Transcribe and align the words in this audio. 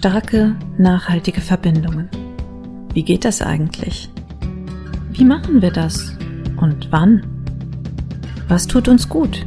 Starke, 0.00 0.56
nachhaltige 0.78 1.42
Verbindungen. 1.42 2.08
Wie 2.94 3.02
geht 3.02 3.26
das 3.26 3.42
eigentlich? 3.42 4.08
Wie 5.10 5.26
machen 5.26 5.60
wir 5.60 5.70
das? 5.70 6.16
Und 6.56 6.90
wann? 6.90 7.22
Was 8.48 8.66
tut 8.66 8.88
uns 8.88 9.10
gut? 9.10 9.44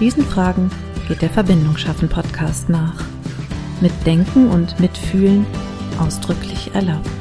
Diesen 0.00 0.24
Fragen 0.24 0.70
geht 1.08 1.20
der 1.20 1.28
Verbindung 1.28 1.76
schaffen 1.76 2.08
Podcast 2.08 2.70
nach. 2.70 3.04
Mit 3.82 3.92
Denken 4.06 4.48
und 4.48 4.80
Mitfühlen 4.80 5.44
ausdrücklich 5.98 6.70
erlaubt. 6.72 7.17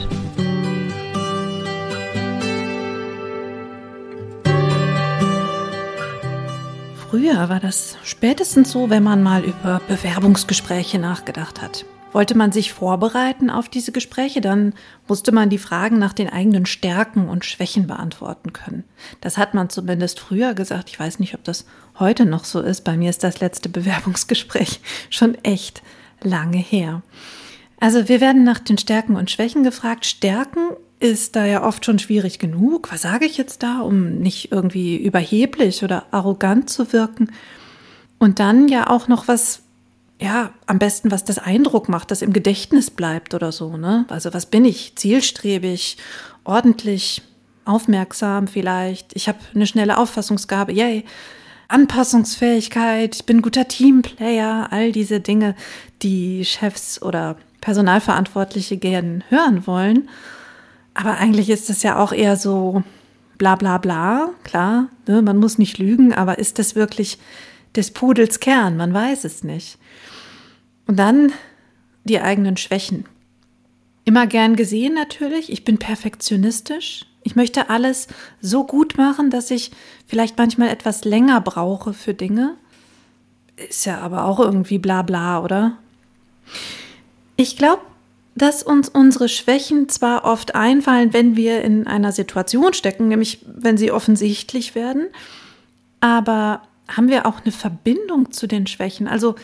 Früher 7.28 7.50
war 7.50 7.60
das 7.60 7.98
spätestens 8.06 8.72
so, 8.72 8.90
wenn 8.90 9.04
man 9.04 9.22
mal 9.22 9.44
über 9.44 9.82
Bewerbungsgespräche 9.90 10.98
nachgedacht 10.98 11.62
hat. 11.62 11.84
Wollte 12.14 12.38
man 12.38 12.54
sich 12.54 12.72
vorbereiten 12.72 13.50
auf 13.50 13.68
diese 13.68 13.92
Gespräche, 13.92 14.40
dann 14.40 14.74
musste 15.10 15.34
man 15.34 15.50
die 15.50 15.58
Fragen 15.58 16.00
nach 16.00 16.14
den 16.14 16.30
eigenen 16.30 16.66
Stärken 16.66 17.28
und 17.28 17.44
Schwächen 17.44 17.86
beantworten 17.86 18.54
können. 18.54 18.86
Das 19.20 19.38
hat 19.38 19.54
man 19.54 19.70
zumindest 19.70 20.22
früher 20.22 20.54
gesagt. 20.54 20.90
Ich 20.90 20.98
weiß 20.98 21.20
nicht, 21.20 21.34
ob 21.34 21.44
das 21.44 21.66
heute 22.00 22.26
noch 22.26 22.46
so 22.46 22.62
ist. 22.62 22.86
Bei 22.86 22.96
mir 22.96 23.10
ist 23.10 23.26
das 23.26 23.42
letzte 23.42 23.68
Bewerbungsgespräch 23.68 24.80
schon 25.10 25.36
echt 25.44 25.84
lange 26.22 26.60
her. 26.60 27.02
Also 27.78 28.08
wir 28.08 28.22
werden 28.22 28.46
nach 28.46 28.60
den 28.60 28.78
Stärken 28.78 29.18
und 29.18 29.30
Schwächen 29.30 29.66
gefragt. 29.66 30.06
Stärken 30.06 30.78
ist 31.00 31.36
da 31.36 31.46
ja 31.46 31.64
oft 31.64 31.86
schon 31.86 32.00
schwierig 32.00 32.40
genug. 32.40 32.92
Was 32.92 33.04
sage 33.04 33.26
ich 33.26 33.38
jetzt 33.38 33.62
da, 33.64 33.82
um 33.82 34.20
nicht 34.20 34.52
irgendwie 34.52 34.98
überheblich 34.98 35.84
oder 35.84 36.06
arrogant 36.12 36.70
zu 36.70 36.92
wirken? 36.92 37.32
Und 38.18 38.40
dann 38.40 38.68
ja 38.68 38.90
auch 38.90 39.08
noch 39.08 39.28
was, 39.28 39.62
ja, 40.20 40.52
am 40.66 40.80
besten, 40.80 41.12
was 41.12 41.24
das 41.24 41.38
Eindruck 41.38 41.88
macht, 41.88 42.10
das 42.10 42.24
im 42.24 42.34
Gedächtnis 42.34 42.90
bleibt 42.90 43.36
oder 43.36 43.52
so, 43.52 43.78
ne? 43.78 44.06
Also 44.10 44.34
was 44.34 44.48
bin 44.48 44.66
ich? 44.66 44.96
Zielstrebig, 44.96 45.98
ordentlich, 46.44 47.22
aufmerksam 47.66 48.48
vielleicht. 48.48 49.16
Ich 49.16 49.28
habe 49.28 49.38
eine 49.54 49.68
schnelle 49.68 49.98
Auffassungsgabe, 49.98 50.72
yay. 50.72 51.04
Anpassungsfähigkeit, 51.68 53.14
ich 53.14 53.26
bin 53.26 53.42
guter 53.42 53.68
Teamplayer, 53.68 54.70
all 54.72 54.94
diese 54.94 55.20
Dinge, 55.20 55.54
die 56.02 56.46
Chefs 56.46 57.02
oder 57.02 57.36
Personalverantwortliche 57.60 58.78
gerne 58.78 59.20
hören 59.30 59.68
wollen. 59.68 60.10
Aber 60.98 61.20
eigentlich 61.20 61.52
ist 61.52 61.70
das 61.70 61.84
ja 61.84 62.00
auch 62.00 62.12
eher 62.12 62.38
so 62.38 62.82
bla 63.38 63.56
bla 63.56 63.78
bla, 63.78 64.32
klar, 64.44 64.90
ne, 65.08 65.22
man 65.22 65.38
muss 65.38 65.60
nicht 65.60 65.78
lügen, 65.78 66.12
aber 66.12 66.40
ist 66.40 66.58
das 66.58 66.74
wirklich 66.74 67.20
des 67.76 67.92
Pudels 67.92 68.40
Kern? 68.40 68.78
Man 68.78 68.96
weiß 68.96 69.24
es 69.24 69.44
nicht. 69.44 69.78
Und 70.88 70.98
dann 70.98 71.32
die 72.04 72.20
eigenen 72.20 72.58
Schwächen. 72.58 73.06
Immer 74.06 74.26
gern 74.26 74.56
gesehen 74.56 74.96
natürlich, 74.96 75.52
ich 75.52 75.64
bin 75.64 75.78
perfektionistisch. 75.78 77.06
Ich 77.22 77.36
möchte 77.36 77.70
alles 77.70 78.08
so 78.42 78.66
gut 78.66 78.98
machen, 78.98 79.30
dass 79.30 79.52
ich 79.52 79.70
vielleicht 80.08 80.36
manchmal 80.40 80.70
etwas 80.70 81.06
länger 81.06 81.42
brauche 81.42 81.94
für 81.94 82.16
Dinge. 82.16 82.56
Ist 83.70 83.86
ja 83.86 84.00
aber 84.00 84.26
auch 84.26 84.40
irgendwie 84.40 84.80
bla 84.80 85.04
bla, 85.04 85.44
oder? 85.44 85.78
Ich 87.36 87.56
glaube, 87.56 87.84
dass 88.38 88.62
uns 88.62 88.90
unsere 88.90 89.30
Schwächen 89.30 89.90
zwar 89.90 90.24
oft 90.24 90.56
einfallen, 90.56 91.14
wenn 91.14 91.36
wir 91.36 91.64
in 91.64 91.88
einer 91.88 92.12
Situation 92.12 92.74
stecken, 92.74 93.08
nämlich 93.08 93.46
wenn 93.48 93.78
sie 93.78 93.92
offensichtlich 93.92 94.76
werden, 94.76 95.08
aber 96.00 96.62
haben 96.88 97.10
wir 97.10 97.26
auch 97.26 97.42
eine 97.44 97.52
Verbindung 97.52 98.32
zu 98.32 98.48
den 98.48 98.68
Schwächen? 98.68 99.08
Also 99.08 99.36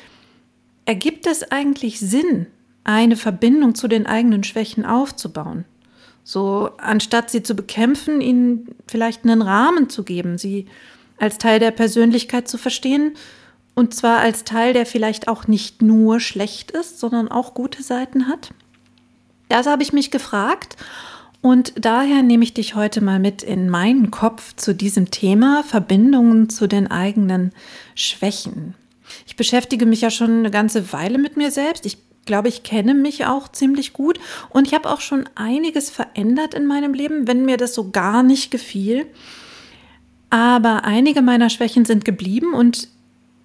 ergibt 0.85 1.27
es 1.27 1.51
eigentlich 1.51 1.99
Sinn, 1.99 2.47
eine 2.83 3.15
Verbindung 3.15 3.75
zu 3.75 3.87
den 3.87 4.05
eigenen 4.05 4.43
Schwächen 4.43 4.85
aufzubauen? 4.85 5.65
So, 6.23 6.69
anstatt 6.77 7.29
sie 7.29 7.43
zu 7.43 7.53
bekämpfen, 7.53 8.21
ihnen 8.21 8.75
vielleicht 8.87 9.25
einen 9.25 9.41
Rahmen 9.41 9.89
zu 9.89 10.03
geben, 10.03 10.37
sie 10.37 10.67
als 11.17 11.37
Teil 11.37 11.59
der 11.59 11.71
Persönlichkeit 11.71 12.47
zu 12.47 12.57
verstehen 12.57 13.13
und 13.75 13.93
zwar 13.93 14.19
als 14.19 14.43
Teil, 14.43 14.73
der 14.73 14.85
vielleicht 14.85 15.27
auch 15.27 15.47
nicht 15.47 15.81
nur 15.81 16.19
schlecht 16.19 16.71
ist, 16.71 16.99
sondern 16.99 17.27
auch 17.27 17.53
gute 17.53 17.81
Seiten 17.83 18.27
hat? 18.27 18.53
Das 19.49 19.67
habe 19.67 19.83
ich 19.83 19.93
mich 19.93 20.11
gefragt 20.11 20.77
und 21.41 21.73
daher 21.75 22.23
nehme 22.23 22.43
ich 22.43 22.53
dich 22.53 22.73
heute 22.73 23.01
mal 23.01 23.19
mit 23.19 23.43
in 23.43 23.69
meinen 23.69 24.11
Kopf 24.11 24.55
zu 24.55 24.73
diesem 24.73 25.11
Thema 25.11 25.63
Verbindungen 25.63 26.49
zu 26.49 26.67
den 26.67 26.89
eigenen 26.89 27.51
Schwächen. 27.95 28.75
Ich 29.27 29.35
beschäftige 29.35 29.85
mich 29.85 29.99
ja 29.99 30.09
schon 30.09 30.39
eine 30.39 30.51
ganze 30.51 30.93
Weile 30.93 31.17
mit 31.17 31.35
mir 31.35 31.51
selbst. 31.51 31.85
Ich 31.85 31.97
glaube, 32.25 32.47
ich 32.47 32.63
kenne 32.63 32.93
mich 32.93 33.25
auch 33.25 33.49
ziemlich 33.49 33.91
gut 33.91 34.21
und 34.51 34.67
ich 34.67 34.73
habe 34.73 34.89
auch 34.89 35.01
schon 35.01 35.27
einiges 35.35 35.89
verändert 35.89 36.53
in 36.53 36.65
meinem 36.65 36.93
Leben, 36.93 37.27
wenn 37.27 37.43
mir 37.43 37.57
das 37.57 37.73
so 37.73 37.91
gar 37.91 38.23
nicht 38.23 38.49
gefiel. 38.49 39.05
Aber 40.29 40.85
einige 40.85 41.21
meiner 41.21 41.49
Schwächen 41.49 41.83
sind 41.83 42.05
geblieben 42.05 42.53
und 42.53 42.87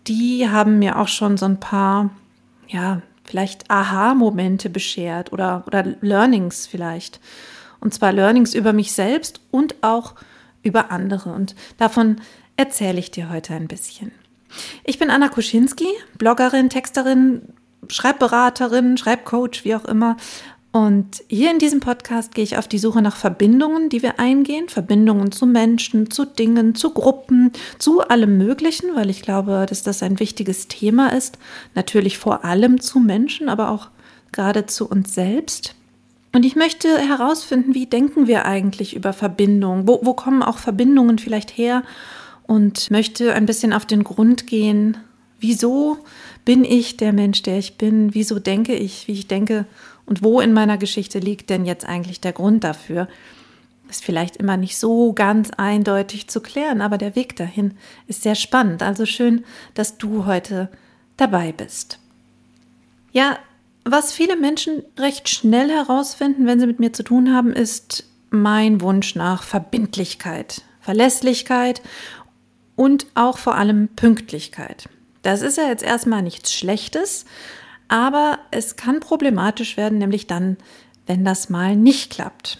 die 0.06 0.48
haben 0.48 0.78
mir 0.78 0.98
auch 0.98 1.08
schon 1.08 1.37
so 1.37 1.47
ein 1.47 1.60
paar, 1.60 2.10
ja, 2.69 3.03
vielleicht 3.28 3.70
Aha-Momente 3.70 4.70
beschert 4.70 5.32
oder, 5.32 5.64
oder 5.66 5.84
Learnings 6.00 6.66
vielleicht. 6.66 7.20
Und 7.80 7.92
zwar 7.92 8.12
Learnings 8.12 8.54
über 8.54 8.72
mich 8.72 8.92
selbst 8.92 9.40
und 9.50 9.76
auch 9.82 10.14
über 10.62 10.90
andere. 10.90 11.30
Und 11.30 11.54
davon 11.76 12.20
erzähle 12.56 12.98
ich 12.98 13.10
dir 13.10 13.28
heute 13.28 13.54
ein 13.54 13.68
bisschen. 13.68 14.12
Ich 14.84 14.98
bin 14.98 15.10
Anna 15.10 15.28
Kuschinski, 15.28 15.88
Bloggerin, 16.16 16.70
Texterin, 16.70 17.42
Schreibberaterin, 17.88 18.96
Schreibcoach, 18.96 19.64
wie 19.64 19.74
auch 19.74 19.84
immer. 19.84 20.16
Und 20.78 21.24
hier 21.26 21.50
in 21.50 21.58
diesem 21.58 21.80
Podcast 21.80 22.36
gehe 22.36 22.44
ich 22.44 22.56
auf 22.56 22.68
die 22.68 22.78
Suche 22.78 23.02
nach 23.02 23.16
Verbindungen, 23.16 23.88
die 23.88 24.00
wir 24.00 24.20
eingehen. 24.20 24.68
Verbindungen 24.68 25.32
zu 25.32 25.44
Menschen, 25.44 26.12
zu 26.12 26.24
Dingen, 26.24 26.76
zu 26.76 26.90
Gruppen, 26.90 27.50
zu 27.80 28.02
allem 28.02 28.38
Möglichen, 28.38 28.94
weil 28.94 29.10
ich 29.10 29.22
glaube, 29.22 29.66
dass 29.68 29.82
das 29.82 30.04
ein 30.04 30.20
wichtiges 30.20 30.68
Thema 30.68 31.12
ist. 31.12 31.36
Natürlich 31.74 32.16
vor 32.16 32.44
allem 32.44 32.80
zu 32.80 33.00
Menschen, 33.00 33.48
aber 33.48 33.72
auch 33.72 33.88
gerade 34.30 34.66
zu 34.66 34.88
uns 34.88 35.16
selbst. 35.16 35.74
Und 36.32 36.44
ich 36.44 36.54
möchte 36.54 36.96
herausfinden, 36.96 37.74
wie 37.74 37.86
denken 37.86 38.28
wir 38.28 38.46
eigentlich 38.46 38.94
über 38.94 39.12
Verbindungen? 39.12 39.88
Wo, 39.88 39.98
wo 40.04 40.14
kommen 40.14 40.44
auch 40.44 40.58
Verbindungen 40.58 41.18
vielleicht 41.18 41.58
her? 41.58 41.82
Und 42.46 42.88
möchte 42.92 43.34
ein 43.34 43.46
bisschen 43.46 43.72
auf 43.72 43.84
den 43.84 44.04
Grund 44.04 44.46
gehen, 44.46 44.96
wieso 45.40 45.98
bin 46.44 46.64
ich 46.64 46.96
der 46.96 47.12
Mensch, 47.12 47.42
der 47.42 47.58
ich 47.58 47.78
bin? 47.78 48.14
Wieso 48.14 48.38
denke 48.38 48.76
ich, 48.76 49.08
wie 49.08 49.12
ich 49.14 49.26
denke? 49.26 49.66
Und 50.08 50.24
wo 50.24 50.41
in 50.41 50.54
meiner 50.54 50.78
Geschichte 50.78 51.19
liegt 51.19 51.50
denn 51.50 51.66
jetzt 51.66 51.84
eigentlich 51.84 52.19
der 52.19 52.32
Grund 52.32 52.64
dafür? 52.64 53.08
Ist 53.91 54.02
vielleicht 54.02 54.38
immer 54.38 54.56
nicht 54.56 54.78
so 54.78 55.12
ganz 55.12 55.50
eindeutig 55.50 56.28
zu 56.28 56.41
klären, 56.41 56.80
aber 56.80 56.96
der 56.96 57.14
Weg 57.14 57.36
dahin 57.36 57.76
ist 58.06 58.22
sehr 58.22 58.34
spannend. 58.34 58.82
Also 58.82 59.04
schön, 59.04 59.44
dass 59.74 59.98
du 59.98 60.24
heute 60.24 60.70
dabei 61.19 61.52
bist. 61.52 61.98
Ja, 63.12 63.38
was 63.84 64.12
viele 64.12 64.36
Menschen 64.36 64.82
recht 64.98 65.28
schnell 65.28 65.70
herausfinden, 65.70 66.46
wenn 66.46 66.58
sie 66.58 66.66
mit 66.66 66.80
mir 66.80 66.94
zu 66.94 67.02
tun 67.02 67.34
haben, 67.34 67.52
ist 67.52 68.04
mein 68.30 68.80
Wunsch 68.80 69.14
nach 69.14 69.42
Verbindlichkeit, 69.42 70.62
Verlässlichkeit 70.80 71.82
und 72.76 73.06
auch 73.14 73.36
vor 73.36 73.56
allem 73.56 73.88
Pünktlichkeit. 73.88 74.88
Das 75.20 75.42
ist 75.42 75.58
ja 75.58 75.69
jetzt 75.69 75.82
erstmal 75.82 76.22
nichts 76.22 76.54
Schlechtes, 76.54 77.26
aber 77.88 78.38
es 78.50 78.76
kann 78.76 79.00
problematisch 79.00 79.76
werden, 79.76 79.99
nämlich 79.99 80.26
dann, 80.26 80.56
wenn 81.06 81.25
das 81.25 81.49
mal 81.49 81.75
nicht 81.75 82.12
klappt. 82.12 82.59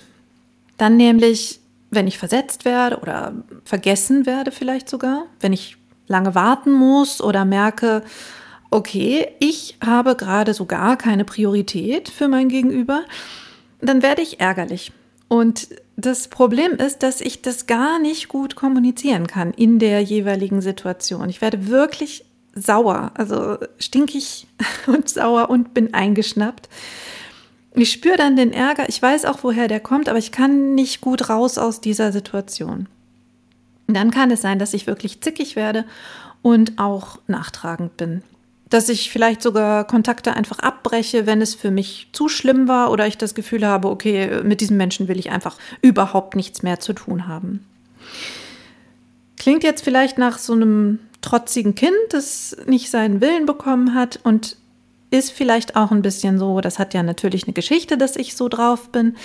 Dann 0.79 0.97
nämlich, 0.97 1.61
wenn 1.91 2.07
ich 2.07 2.19
versetzt 2.19 2.65
werde 2.65 2.99
oder 2.99 3.35
vergessen 3.65 4.27
werde 4.27 4.51
vielleicht 4.51 4.89
sogar, 4.89 5.27
wenn 5.41 5.53
ich 5.53 5.77
lange 6.07 6.35
warten 6.35 6.73
muss 6.73 7.21
oder 7.21 7.45
merke, 7.45 8.03
okay, 8.71 9.29
ich 9.39 9.77
habe 9.85 10.17
gerade 10.17 10.55
so 10.55 10.67
gar 10.67 10.97
keine 10.97 11.25
Priorität 11.25 12.09
für 12.09 12.29
mein 12.29 12.49
Gegenüber, 12.49 13.05
dann 13.81 14.03
werde 14.03 14.23
ich 14.23 14.41
ärgerlich. 14.41 14.93
Und 15.29 15.69
das 15.97 16.29
Problem 16.29 16.73
ist, 16.73 17.03
dass 17.03 17.21
ich 17.21 17.43
das 17.43 17.67
gar 17.67 17.99
nicht 17.99 18.29
gut 18.29 18.57
kommunizieren 18.57 19.27
kann 19.27 19.53
in 19.53 19.79
der 19.79 20.01
jeweiligen 20.01 20.63
Situation. 20.63 21.29
Ich 21.29 21.41
werde 21.41 21.69
wirklich 21.69 22.25
sauer, 22.61 23.13
also 23.15 23.59
stinkig 23.79 24.47
und 24.87 25.09
sauer 25.09 25.51
und 25.51 25.75
bin 25.75 25.95
eingeschnappt. 25.95 26.69
Ich 27.75 27.93
spüre 27.93 28.17
dann 28.17 28.37
den 28.37 28.53
Ärger, 28.53 28.89
ich 28.89 29.01
weiß 29.01 29.25
auch, 29.25 29.43
woher 29.43 29.69
der 29.69 29.81
kommt, 29.81 30.09
aber 30.09 30.19
ich 30.19 30.33
kann 30.33 30.75
nicht 30.75 31.01
gut 31.01 31.29
raus 31.29 31.59
aus 31.59 31.81
dieser 31.81 32.13
Situation. 32.13 32.89
Dann 33.87 34.11
kann 34.11 34.31
es 34.31 34.43
sein, 34.43 34.59
dass 34.59 34.75
ich 34.75 34.87
wirklich 34.87 35.21
zickig 35.21 35.57
werde 35.57 35.85
und 36.43 36.79
auch 36.79 37.19
nachtragend 37.27 37.97
bin. 37.97 38.23
Dass 38.69 38.89
ich 38.89 39.11
vielleicht 39.11 39.43
sogar 39.43 39.87
Kontakte 39.87 40.35
einfach 40.35 40.59
abbreche, 40.59 41.27
wenn 41.27 41.41
es 41.41 41.55
für 41.55 41.71
mich 41.71 42.09
zu 42.13 42.29
schlimm 42.29 42.69
war 42.69 42.91
oder 42.91 43.07
ich 43.07 43.17
das 43.17 43.35
Gefühl 43.35 43.67
habe, 43.67 43.89
okay, 43.89 44.43
mit 44.43 44.61
diesem 44.61 44.77
Menschen 44.77 45.09
will 45.09 45.19
ich 45.19 45.31
einfach 45.31 45.57
überhaupt 45.81 46.37
nichts 46.37 46.63
mehr 46.63 46.81
zu 46.81 46.93
tun 46.93 47.29
haben. 47.29 47.65
Klingt 49.39 49.63
jetzt 49.63 49.83
vielleicht 49.83 50.19
nach 50.19 50.37
so 50.37 50.53
einem 50.53 50.99
trotzigen 51.21 51.75
Kind, 51.75 51.97
das 52.11 52.57
nicht 52.67 52.91
seinen 52.91 53.21
Willen 53.21 53.47
bekommen 53.47 53.95
hat 53.95 54.21
und 54.23 54.57
ist 55.11 55.31
vielleicht 55.31 55.77
auch 55.77 55.91
ein 55.91 56.03
bisschen 56.03 56.39
so, 56.39 56.61
das 56.61 56.79
hat 56.79 56.95
ja 56.95 57.03
natürlich 57.03 57.45
eine 57.45 57.55
Geschichte, 57.55 57.97
dass 57.97 58.17
ich 58.17 58.37
so 58.37 58.49
drauf 58.49 58.91
bin. 58.91 59.17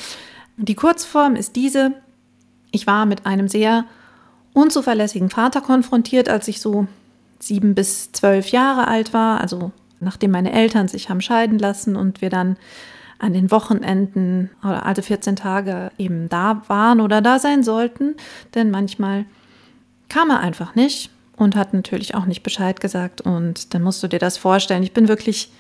Die 0.58 0.76
Kurzform 0.76 1.36
ist 1.36 1.56
diese, 1.56 1.92
ich 2.72 2.88
war 2.88 3.06
mit 3.06 3.26
einem 3.26 3.48
sehr 3.48 3.86
unzuverlässigen 4.54 5.30
Vater 5.30 5.62
konfrontiert, 5.62 6.30
als 6.30 6.48
ich 6.48 6.62
so 6.62 6.88
sieben 7.40 7.76
bis 7.76 8.12
zwölf 8.12 8.50
Jahre 8.50 8.88
alt 8.88 9.14
war, 9.14 9.42
also 9.42 9.72
nachdem 10.00 10.32
meine 10.32 10.54
Eltern 10.54 10.88
sich 10.88 11.10
haben 11.10 11.22
scheiden 11.22 11.60
lassen 11.60 11.96
und 11.96 12.22
wir 12.22 12.30
dann 12.30 12.58
an 13.20 13.34
den 13.34 13.52
Wochenenden 13.52 14.50
oder 14.64 14.86
also 14.86 15.02
14 15.02 15.36
Tage 15.36 15.92
eben 15.98 16.30
da 16.30 16.62
waren 16.68 17.02
oder 17.02 17.22
da 17.22 17.40
sein 17.40 17.64
sollten, 17.64 18.16
denn 18.54 18.70
manchmal 18.70 19.26
kam 20.10 20.30
er 20.30 20.40
einfach 20.40 20.76
nicht 20.76 21.10
und 21.36 21.56
hat 21.56 21.74
natürlich 21.74 22.16
auch 22.16 22.26
nicht 22.26 22.44
Bescheid 22.44 22.80
gesagt 22.80 23.22
und 23.22 23.74
dann 23.74 23.82
musst 23.82 24.04
du 24.04 24.08
dir 24.08 24.20
das 24.20 24.38
vorstellen. 24.38 24.84
Ich 24.84 24.94
bin 24.94 25.08
wirklich 25.08 25.52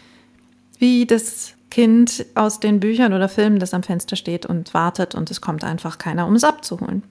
wie 0.77 1.05
das 1.05 1.53
Kind 1.69 2.25
aus 2.35 2.59
den 2.59 2.79
Büchern 2.79 3.13
oder 3.13 3.29
Filmen, 3.29 3.59
das 3.59 3.73
am 3.73 3.83
Fenster 3.83 4.15
steht 4.15 4.45
und 4.45 4.73
wartet 4.73 5.15
und 5.15 5.31
es 5.31 5.41
kommt 5.41 5.63
einfach 5.63 5.97
keiner, 5.97 6.27
um 6.27 6.35
es 6.35 6.43
abzuholen. 6.43 7.03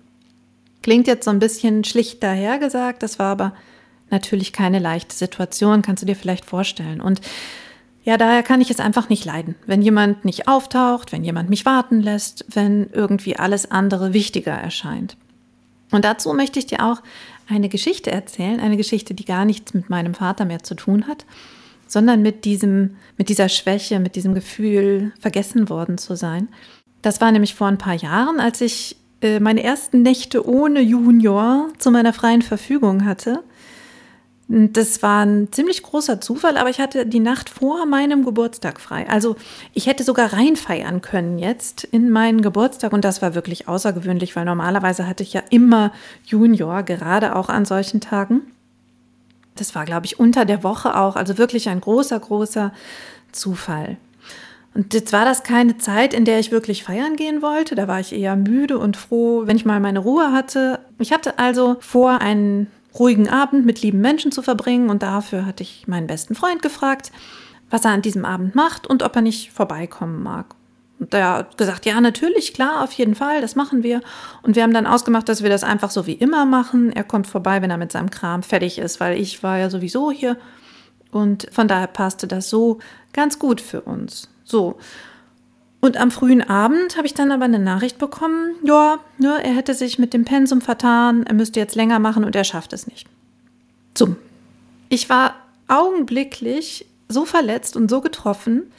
Klingt 0.82 1.06
jetzt 1.06 1.24
so 1.24 1.30
ein 1.30 1.38
bisschen 1.38 1.84
schlicht 1.84 2.22
dahergesagt, 2.22 3.02
das 3.02 3.18
war 3.18 3.32
aber 3.32 3.54
natürlich 4.10 4.52
keine 4.52 4.78
leichte 4.78 5.16
Situation, 5.16 5.82
kannst 5.82 6.02
du 6.02 6.06
dir 6.06 6.16
vielleicht 6.16 6.44
vorstellen. 6.44 7.00
Und 7.00 7.20
ja, 8.04 8.16
daher 8.16 8.42
kann 8.42 8.60
ich 8.60 8.70
es 8.70 8.80
einfach 8.80 9.08
nicht 9.08 9.24
leiden, 9.24 9.54
wenn 9.66 9.80
jemand 9.80 10.24
nicht 10.24 10.48
auftaucht, 10.48 11.12
wenn 11.12 11.24
jemand 11.24 11.50
mich 11.50 11.64
warten 11.64 12.00
lässt, 12.00 12.44
wenn 12.48 12.90
irgendwie 12.92 13.36
alles 13.36 13.70
andere 13.70 14.12
wichtiger 14.12 14.52
erscheint. 14.52 15.16
Und 15.92 16.04
dazu 16.04 16.32
möchte 16.34 16.58
ich 16.58 16.66
dir 16.66 16.84
auch 16.84 17.02
eine 17.48 17.68
Geschichte 17.68 18.10
erzählen, 18.10 18.60
eine 18.60 18.76
Geschichte, 18.76 19.14
die 19.14 19.24
gar 19.24 19.44
nichts 19.44 19.74
mit 19.74 19.90
meinem 19.90 20.14
Vater 20.14 20.44
mehr 20.44 20.62
zu 20.62 20.74
tun 20.74 21.06
hat, 21.06 21.24
sondern 21.86 22.22
mit 22.22 22.44
diesem, 22.44 22.96
mit 23.18 23.28
dieser 23.28 23.48
Schwäche, 23.48 24.00
mit 24.00 24.16
diesem 24.16 24.34
Gefühl, 24.34 25.12
vergessen 25.20 25.68
worden 25.68 25.98
zu 25.98 26.16
sein. 26.16 26.48
Das 27.02 27.20
war 27.20 27.32
nämlich 27.32 27.54
vor 27.54 27.66
ein 27.66 27.78
paar 27.78 27.94
Jahren, 27.94 28.40
als 28.40 28.60
ich 28.60 28.96
äh, 29.20 29.40
meine 29.40 29.62
ersten 29.62 30.02
Nächte 30.02 30.46
ohne 30.46 30.80
Junior 30.80 31.68
zu 31.78 31.90
meiner 31.90 32.12
freien 32.12 32.42
Verfügung 32.42 33.04
hatte. 33.04 33.42
Das 34.54 35.02
war 35.02 35.24
ein 35.24 35.50
ziemlich 35.50 35.82
großer 35.82 36.20
Zufall, 36.20 36.58
aber 36.58 36.68
ich 36.68 36.78
hatte 36.78 37.06
die 37.06 37.20
Nacht 37.20 37.48
vor 37.48 37.86
meinem 37.86 38.22
Geburtstag 38.22 38.82
frei. 38.82 39.08
Also 39.08 39.34
ich 39.72 39.86
hätte 39.86 40.04
sogar 40.04 40.34
reinfeiern 40.34 41.00
können 41.00 41.38
jetzt 41.38 41.84
in 41.84 42.10
meinen 42.10 42.42
Geburtstag 42.42 42.92
und 42.92 43.02
das 43.02 43.22
war 43.22 43.34
wirklich 43.34 43.66
außergewöhnlich, 43.66 44.36
weil 44.36 44.44
normalerweise 44.44 45.06
hatte 45.06 45.22
ich 45.22 45.32
ja 45.32 45.42
immer 45.48 45.90
Junior, 46.26 46.82
gerade 46.82 47.34
auch 47.34 47.48
an 47.48 47.64
solchen 47.64 48.02
Tagen. 48.02 48.42
Das 49.54 49.74
war, 49.74 49.86
glaube 49.86 50.04
ich, 50.04 50.20
unter 50.20 50.44
der 50.44 50.62
Woche 50.62 50.98
auch. 50.98 51.16
Also 51.16 51.38
wirklich 51.38 51.70
ein 51.70 51.80
großer, 51.80 52.20
großer 52.20 52.74
Zufall. 53.32 53.96
Und 54.74 54.92
jetzt 54.92 55.14
war 55.14 55.24
das 55.24 55.44
keine 55.44 55.78
Zeit, 55.78 56.12
in 56.12 56.26
der 56.26 56.40
ich 56.40 56.50
wirklich 56.50 56.84
feiern 56.84 57.16
gehen 57.16 57.40
wollte. 57.40 57.74
Da 57.74 57.88
war 57.88 58.00
ich 58.00 58.12
eher 58.12 58.36
müde 58.36 58.76
und 58.76 58.98
froh, 58.98 59.46
wenn 59.46 59.56
ich 59.56 59.64
mal 59.64 59.80
meine 59.80 60.00
Ruhe 60.00 60.30
hatte. 60.30 60.80
Ich 60.98 61.10
hatte 61.10 61.38
also 61.38 61.76
vor, 61.80 62.20
einen 62.20 62.66
ruhigen 62.98 63.28
Abend 63.28 63.64
mit 63.64 63.82
lieben 63.82 64.00
Menschen 64.00 64.32
zu 64.32 64.42
verbringen 64.42 64.90
und 64.90 65.02
dafür 65.02 65.46
hatte 65.46 65.62
ich 65.62 65.88
meinen 65.88 66.06
besten 66.06 66.34
Freund 66.34 66.62
gefragt, 66.62 67.12
was 67.70 67.84
er 67.84 67.92
an 67.92 68.02
diesem 68.02 68.24
Abend 68.24 68.54
macht 68.54 68.86
und 68.86 69.02
ob 69.02 69.16
er 69.16 69.22
nicht 69.22 69.50
vorbeikommen 69.50 70.22
mag. 70.22 70.54
Und 70.98 71.12
der 71.12 71.30
hat 71.30 71.58
gesagt, 71.58 71.84
ja, 71.84 72.00
natürlich, 72.00 72.54
klar, 72.54 72.84
auf 72.84 72.92
jeden 72.92 73.16
Fall, 73.16 73.40
das 73.40 73.56
machen 73.56 73.82
wir. 73.82 74.02
Und 74.42 74.54
wir 74.54 74.62
haben 74.62 74.72
dann 74.72 74.86
ausgemacht, 74.86 75.28
dass 75.28 75.42
wir 75.42 75.50
das 75.50 75.64
einfach 75.64 75.90
so 75.90 76.06
wie 76.06 76.12
immer 76.12 76.44
machen. 76.44 76.92
Er 76.92 77.02
kommt 77.02 77.26
vorbei, 77.26 77.60
wenn 77.60 77.70
er 77.70 77.76
mit 77.76 77.90
seinem 77.90 78.10
Kram 78.10 78.44
fertig 78.44 78.78
ist, 78.78 79.00
weil 79.00 79.20
ich 79.20 79.42
war 79.42 79.58
ja 79.58 79.68
sowieso 79.68 80.12
hier. 80.12 80.36
Und 81.10 81.48
von 81.50 81.66
daher 81.66 81.88
passte 81.88 82.28
das 82.28 82.48
so 82.48 82.78
ganz 83.12 83.38
gut 83.38 83.60
für 83.60 83.80
uns. 83.80 84.28
So. 84.44 84.78
Und 85.84 85.96
am 85.96 86.12
frühen 86.12 86.48
Abend 86.48 86.96
habe 86.96 87.08
ich 87.08 87.14
dann 87.14 87.32
aber 87.32 87.44
eine 87.44 87.58
Nachricht 87.58 87.98
bekommen, 87.98 88.54
ja, 88.62 89.00
ne, 89.18 89.40
er 89.42 89.52
hätte 89.56 89.74
sich 89.74 89.98
mit 89.98 90.14
dem 90.14 90.24
Pensum 90.24 90.60
vertan, 90.60 91.24
er 91.26 91.34
müsste 91.34 91.58
jetzt 91.58 91.74
länger 91.74 91.98
machen 91.98 92.22
und 92.22 92.36
er 92.36 92.44
schafft 92.44 92.72
es 92.72 92.86
nicht. 92.86 93.08
So. 93.98 94.14
Ich 94.88 95.10
war 95.10 95.34
augenblicklich 95.66 96.86
so 97.08 97.24
verletzt 97.24 97.76
und 97.76 97.90
so 97.90 98.00
getroffen, 98.00 98.70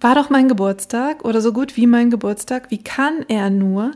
war 0.00 0.16
doch 0.16 0.28
mein 0.28 0.48
Geburtstag 0.48 1.24
oder 1.24 1.40
so 1.40 1.52
gut 1.52 1.76
wie 1.76 1.86
mein 1.86 2.10
Geburtstag. 2.10 2.72
Wie 2.72 2.82
kann 2.82 3.24
er 3.28 3.48
nur? 3.48 3.92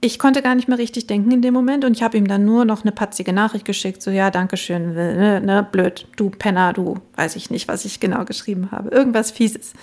Ich 0.00 0.18
konnte 0.18 0.42
gar 0.42 0.56
nicht 0.56 0.66
mehr 0.66 0.78
richtig 0.78 1.06
denken 1.06 1.30
in 1.30 1.40
dem 1.40 1.54
Moment 1.54 1.84
und 1.84 1.96
ich 1.96 2.02
habe 2.02 2.18
ihm 2.18 2.26
dann 2.26 2.44
nur 2.44 2.64
noch 2.64 2.82
eine 2.82 2.90
patzige 2.90 3.32
Nachricht 3.32 3.64
geschickt, 3.64 4.02
so 4.02 4.10
ja, 4.10 4.32
danke 4.32 4.56
schön, 4.56 4.94
ne, 4.94 5.40
ne, 5.40 5.68
blöd, 5.70 6.08
du 6.16 6.30
Penner, 6.30 6.72
du, 6.72 6.98
weiß 7.14 7.36
ich 7.36 7.50
nicht, 7.50 7.68
was 7.68 7.84
ich 7.84 8.00
genau 8.00 8.24
geschrieben 8.24 8.72
habe, 8.72 8.88
irgendwas 8.88 9.30
Fieses. 9.30 9.74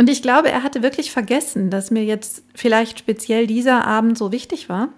Und 0.00 0.08
ich 0.08 0.22
glaube, 0.22 0.50
er 0.50 0.62
hatte 0.62 0.82
wirklich 0.82 1.12
vergessen, 1.12 1.68
dass 1.68 1.90
mir 1.90 2.02
jetzt 2.02 2.42
vielleicht 2.54 3.00
speziell 3.00 3.46
dieser 3.46 3.86
Abend 3.86 4.16
so 4.16 4.32
wichtig 4.32 4.70
war. 4.70 4.88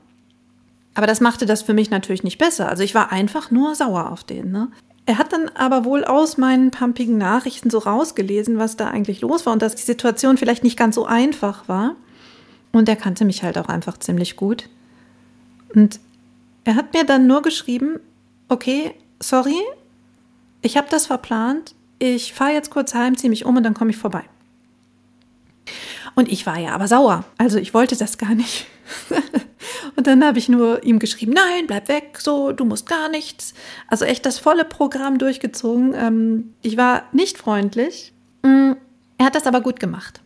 Aber 0.94 1.08
das 1.08 1.20
machte 1.20 1.44
das 1.44 1.60
für 1.60 1.74
mich 1.74 1.90
natürlich 1.90 2.22
nicht 2.22 2.38
besser. 2.38 2.68
Also 2.68 2.84
ich 2.84 2.94
war 2.94 3.10
einfach 3.10 3.50
nur 3.50 3.74
sauer 3.74 4.12
auf 4.12 4.22
den. 4.22 4.52
Ne? 4.52 4.68
Er 5.04 5.18
hat 5.18 5.32
dann 5.32 5.48
aber 5.56 5.84
wohl 5.84 6.04
aus 6.04 6.38
meinen 6.38 6.70
pumpigen 6.70 7.18
Nachrichten 7.18 7.68
so 7.68 7.78
rausgelesen, 7.78 8.58
was 8.58 8.76
da 8.76 8.90
eigentlich 8.90 9.22
los 9.22 9.44
war 9.44 9.52
und 9.52 9.60
dass 9.60 9.74
die 9.74 9.82
Situation 9.82 10.36
vielleicht 10.36 10.62
nicht 10.62 10.78
ganz 10.78 10.94
so 10.94 11.04
einfach 11.04 11.68
war. 11.68 11.96
Und 12.70 12.88
er 12.88 12.94
kannte 12.94 13.24
mich 13.24 13.42
halt 13.42 13.58
auch 13.58 13.68
einfach 13.68 13.98
ziemlich 13.98 14.36
gut. 14.36 14.68
Und 15.74 15.98
er 16.62 16.76
hat 16.76 16.94
mir 16.94 17.02
dann 17.02 17.26
nur 17.26 17.42
geschrieben, 17.42 17.98
okay, 18.48 18.94
sorry, 19.18 19.58
ich 20.60 20.76
habe 20.76 20.86
das 20.88 21.06
verplant, 21.06 21.74
ich 21.98 22.32
fahre 22.32 22.52
jetzt 22.52 22.70
kurz 22.70 22.94
heim, 22.94 23.18
ziehe 23.18 23.30
mich 23.30 23.44
um 23.44 23.56
und 23.56 23.64
dann 23.64 23.74
komme 23.74 23.90
ich 23.90 23.96
vorbei. 23.96 24.22
Und 26.14 26.30
ich 26.30 26.46
war 26.46 26.58
ja 26.58 26.74
aber 26.74 26.88
sauer, 26.88 27.24
also 27.38 27.58
ich 27.58 27.74
wollte 27.74 27.96
das 27.96 28.18
gar 28.18 28.34
nicht. 28.34 28.66
Und 29.96 30.06
dann 30.06 30.24
habe 30.24 30.38
ich 30.38 30.48
nur 30.48 30.82
ihm 30.84 30.98
geschrieben, 30.98 31.32
nein, 31.32 31.66
bleib 31.66 31.88
weg, 31.88 32.18
so, 32.20 32.52
du 32.52 32.64
musst 32.64 32.88
gar 32.88 33.08
nichts. 33.08 33.54
Also 33.88 34.04
echt 34.04 34.26
das 34.26 34.38
volle 34.38 34.64
Programm 34.64 35.18
durchgezogen. 35.18 35.94
Ähm, 35.94 36.54
ich 36.62 36.76
war 36.76 37.04
nicht 37.12 37.38
freundlich. 37.38 38.12
Mm, 38.42 38.72
er 39.18 39.26
hat 39.26 39.34
das 39.34 39.46
aber 39.46 39.60
gut 39.60 39.80
gemacht. 39.80 40.20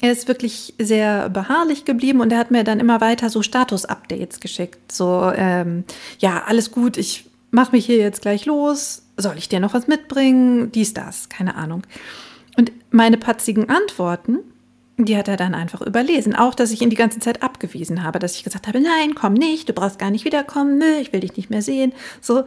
Er 0.00 0.12
ist 0.12 0.28
wirklich 0.28 0.74
sehr 0.78 1.30
beharrlich 1.30 1.84
geblieben 1.84 2.20
und 2.20 2.30
er 2.30 2.38
hat 2.38 2.50
mir 2.50 2.64
dann 2.64 2.80
immer 2.80 3.00
weiter 3.00 3.30
so 3.30 3.42
Status-Updates 3.42 4.40
geschickt. 4.40 4.92
So, 4.92 5.32
ähm, 5.34 5.84
ja, 6.18 6.44
alles 6.46 6.70
gut, 6.70 6.98
ich 6.98 7.24
mache 7.50 7.72
mich 7.72 7.86
hier 7.86 7.96
jetzt 7.96 8.22
gleich 8.22 8.44
los. 8.44 9.02
Soll 9.16 9.38
ich 9.38 9.48
dir 9.48 9.60
noch 9.60 9.72
was 9.72 9.86
mitbringen? 9.86 10.70
Dies, 10.72 10.92
das, 10.92 11.30
keine 11.30 11.54
Ahnung. 11.54 11.82
Und 12.58 12.72
meine 12.90 13.16
patzigen 13.16 13.70
Antworten 13.70 14.40
die 14.98 15.16
hat 15.16 15.28
er 15.28 15.36
dann 15.36 15.54
einfach 15.54 15.82
überlesen. 15.82 16.34
Auch, 16.34 16.54
dass 16.54 16.70
ich 16.70 16.80
ihn 16.80 16.90
die 16.90 16.96
ganze 16.96 17.20
Zeit 17.20 17.42
abgewiesen 17.42 18.02
habe, 18.02 18.18
dass 18.18 18.34
ich 18.36 18.44
gesagt 18.44 18.66
habe, 18.66 18.80
nein, 18.80 19.14
komm 19.14 19.34
nicht, 19.34 19.68
du 19.68 19.72
brauchst 19.74 19.98
gar 19.98 20.10
nicht 20.10 20.24
wiederkommen, 20.24 20.78
nö, 20.78 20.96
ich 21.00 21.12
will 21.12 21.20
dich 21.20 21.36
nicht 21.36 21.50
mehr 21.50 21.62
sehen. 21.62 21.92
So, 22.20 22.44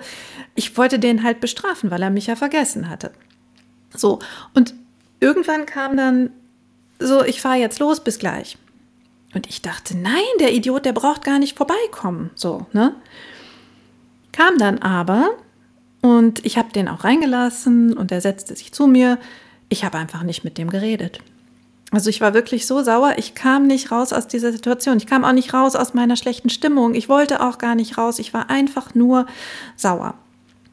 ich 0.55 0.75
wollte 0.77 0.97
den 0.97 1.23
halt 1.23 1.41
bestrafen, 1.41 1.91
weil 1.91 2.01
er 2.01 2.09
mich 2.09 2.27
ja 2.27 2.35
vergessen 2.35 2.89
hatte. 2.89 3.11
So, 3.95 4.19
und 4.55 4.73
irgendwann 5.19 5.65
kam 5.65 5.95
dann 5.95 6.31
so, 6.99 7.23
ich 7.23 7.41
fahre 7.41 7.57
jetzt 7.57 7.79
los, 7.79 8.03
bis 8.03 8.17
gleich. 8.17 8.57
Und 9.35 9.47
ich 9.47 9.61
dachte, 9.61 9.95
nein, 9.95 10.23
der 10.39 10.53
Idiot, 10.53 10.85
der 10.85 10.93
braucht 10.93 11.23
gar 11.23 11.37
nicht 11.37 11.55
vorbeikommen. 11.55 12.31
So, 12.33 12.65
ne? 12.73 12.95
Kam 14.31 14.57
dann 14.57 14.79
aber 14.79 15.29
und 16.01 16.45
ich 16.45 16.57
habe 16.57 16.71
den 16.71 16.87
auch 16.87 17.03
reingelassen 17.03 17.95
und 17.95 18.11
er 18.11 18.21
setzte 18.21 18.55
sich 18.55 18.71
zu 18.71 18.87
mir. 18.87 19.19
Ich 19.69 19.83
habe 19.83 19.99
einfach 19.99 20.23
nicht 20.23 20.43
mit 20.43 20.57
dem 20.57 20.69
geredet. 20.69 21.19
Also 21.91 22.09
ich 22.09 22.21
war 22.21 22.33
wirklich 22.33 22.67
so 22.67 22.83
sauer, 22.83 23.13
ich 23.17 23.33
kam 23.33 23.65
nicht 23.65 23.91
raus 23.91 24.13
aus 24.13 24.27
dieser 24.27 24.51
Situation. 24.51 24.97
Ich 24.97 25.07
kam 25.07 25.25
auch 25.25 25.31
nicht 25.31 25.53
raus 25.53 25.75
aus 25.75 25.93
meiner 25.93 26.15
schlechten 26.15 26.49
Stimmung. 26.49 26.93
Ich 26.93 27.09
wollte 27.09 27.41
auch 27.41 27.57
gar 27.57 27.73
nicht 27.73 27.97
raus. 27.97 28.19
Ich 28.19 28.33
war 28.33 28.49
einfach 28.49 28.93
nur 28.93 29.25
sauer. 29.75 30.13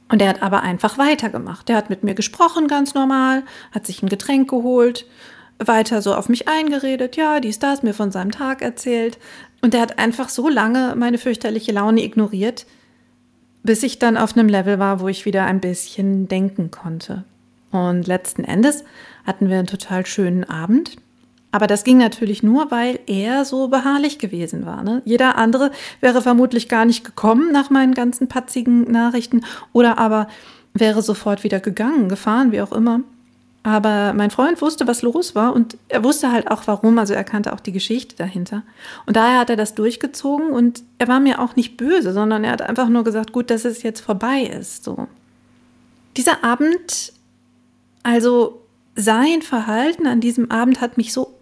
Und 0.09 0.23
er 0.23 0.29
hat 0.29 0.43
aber 0.43 0.63
einfach 0.63 0.99
weitergemacht. 0.99 1.69
Er 1.71 1.77
hat 1.77 1.91
mit 1.91 2.05
mir 2.05 2.15
gesprochen, 2.15 2.69
ganz 2.69 2.95
normal, 2.95 3.43
hat 3.73 3.87
sich 3.87 4.03
ein 4.03 4.09
Getränk 4.09 4.49
geholt, 4.51 5.07
weiter 5.59 6.03
so 6.03 6.15
auf 6.15 6.29
mich 6.29 6.49
eingeredet, 6.49 7.17
ja, 7.17 7.41
dies, 7.41 7.59
das, 7.59 7.83
mir 7.83 7.95
von 7.95 8.13
seinem 8.13 8.31
Tag 8.31 8.63
erzählt. 8.63 9.19
Und 9.63 9.75
er 9.75 9.81
hat 9.81 9.99
einfach 9.99 10.29
so 10.29 10.49
lange 10.49 10.95
meine 10.97 11.19
fürchterliche 11.19 11.73
Laune 11.73 12.05
ignoriert, 12.05 12.67
bis 13.63 13.83
ich 13.83 13.99
dann 13.99 14.17
auf 14.17 14.37
einem 14.37 14.49
Level 14.49 14.79
war, 14.79 15.01
wo 15.01 15.09
ich 15.09 15.25
wieder 15.25 15.45
ein 15.45 15.61
bisschen 15.61 16.29
denken 16.29 16.71
konnte. 16.71 17.25
Und 17.73 18.07
letzten 18.07 18.45
Endes 18.45 18.85
hatten 19.27 19.49
wir 19.49 19.59
einen 19.59 19.67
total 19.67 20.07
schönen 20.07 20.45
Abend. 20.45 20.99
Aber 21.53 21.67
das 21.67 21.85
ging 21.85 21.99
natürlich 21.99 22.43
nur, 22.43 22.71
weil 22.71 22.99
er 23.07 23.45
so 23.45 23.69
beharrlich 23.69 24.19
gewesen 24.19 24.67
war. 24.67 24.83
Ne? 24.83 25.03
Jeder 25.05 25.37
andere 25.37 25.71
wäre 26.01 26.21
vermutlich 26.21 26.69
gar 26.69 26.85
nicht 26.85 27.05
gekommen 27.05 27.53
nach 27.53 27.71
meinen 27.71 27.95
ganzen 27.95 28.29
patzigen 28.29 28.91
Nachrichten 28.91 29.43
oder 29.73 29.99
aber 29.99 30.29
wäre 30.75 31.03
sofort 31.03 31.45
wieder 31.45 31.61
gegangen, 31.61 32.09
gefahren, 32.09 32.53
wie 32.53 32.61
auch 32.61 32.73
immer. 32.73 33.01
Aber 33.63 34.13
mein 34.13 34.31
Freund 34.31 34.63
wusste, 34.63 34.87
was 34.87 35.03
los 35.03 35.35
war 35.35 35.53
und 35.53 35.77
er 35.89 36.05
wusste 36.05 36.31
halt 36.31 36.51
auch 36.53 36.63
warum, 36.67 36.99
also 36.99 37.15
er 37.15 37.25
kannte 37.25 37.53
auch 37.53 37.59
die 37.59 37.73
Geschichte 37.73 38.15
dahinter. 38.15 38.63
Und 39.07 39.17
daher 39.17 39.41
hat 39.41 39.51
er 39.51 39.57
das 39.57 39.75
durchgezogen 39.75 40.51
und 40.51 40.85
er 40.99 41.09
war 41.09 41.19
mir 41.19 41.41
auch 41.41 41.57
nicht 41.57 41.77
böse, 41.77 42.13
sondern 42.13 42.45
er 42.45 42.53
hat 42.53 42.63
einfach 42.63 42.89
nur 42.89 43.03
gesagt, 43.03 43.33
gut, 43.33 43.51
dass 43.51 43.65
es 43.65 43.83
jetzt 43.83 44.01
vorbei 44.01 44.43
ist, 44.43 44.85
so. 44.85 45.09
Dieser 46.17 46.45
Abend, 46.45 47.13
also 48.05 48.63
sein 48.95 49.43
Verhalten 49.43 50.07
an 50.07 50.21
diesem 50.21 50.51
Abend 50.53 50.81
hat 50.81 50.97
mich 50.97 51.13
so, 51.13 51.36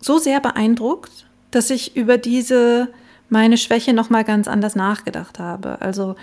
so 0.00 0.18
sehr 0.18 0.40
beeindruckt, 0.40 1.26
dass 1.50 1.70
ich 1.70 1.96
über 1.96 2.18
diese 2.18 2.88
meine 3.28 3.58
Schwäche 3.58 3.92
noch 3.92 4.10
mal 4.10 4.24
ganz 4.24 4.48
anders 4.48 4.74
nachgedacht 4.74 5.38
habe. 5.38 5.80
Also 5.80 6.16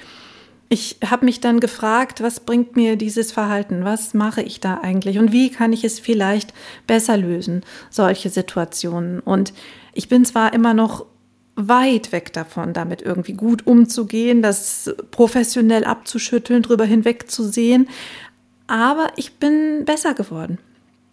ich 0.69 0.97
habe 1.05 1.25
mich 1.25 1.39
dann 1.39 1.61
gefragt, 1.61 2.21
was 2.21 2.41
bringt 2.41 2.75
mir 2.75 2.97
dieses 2.97 3.31
Verhalten? 3.31 3.85
Was 3.85 4.13
mache 4.13 4.41
ich 4.41 4.59
da 4.59 4.79
eigentlich? 4.81 5.17
Und 5.17 5.31
wie 5.31 5.49
kann 5.49 5.71
ich 5.71 5.85
es 5.85 5.99
vielleicht 5.99 6.53
besser 6.85 7.15
lösen, 7.15 7.63
solche 7.89 8.29
Situationen? 8.29 9.21
Und 9.21 9.53
ich 9.93 10.09
bin 10.09 10.25
zwar 10.25 10.53
immer 10.53 10.73
noch 10.73 11.05
weit 11.55 12.11
weg 12.11 12.33
davon, 12.33 12.73
damit 12.73 13.01
irgendwie 13.01 13.33
gut 13.33 13.65
umzugehen, 13.65 14.41
das 14.41 14.93
professionell 15.09 15.85
abzuschütteln, 15.85 16.61
drüber 16.61 16.85
hinwegzusehen, 16.85 17.89
aber 18.67 19.07
ich 19.15 19.37
bin 19.37 19.83
besser 19.85 20.13
geworden. 20.13 20.59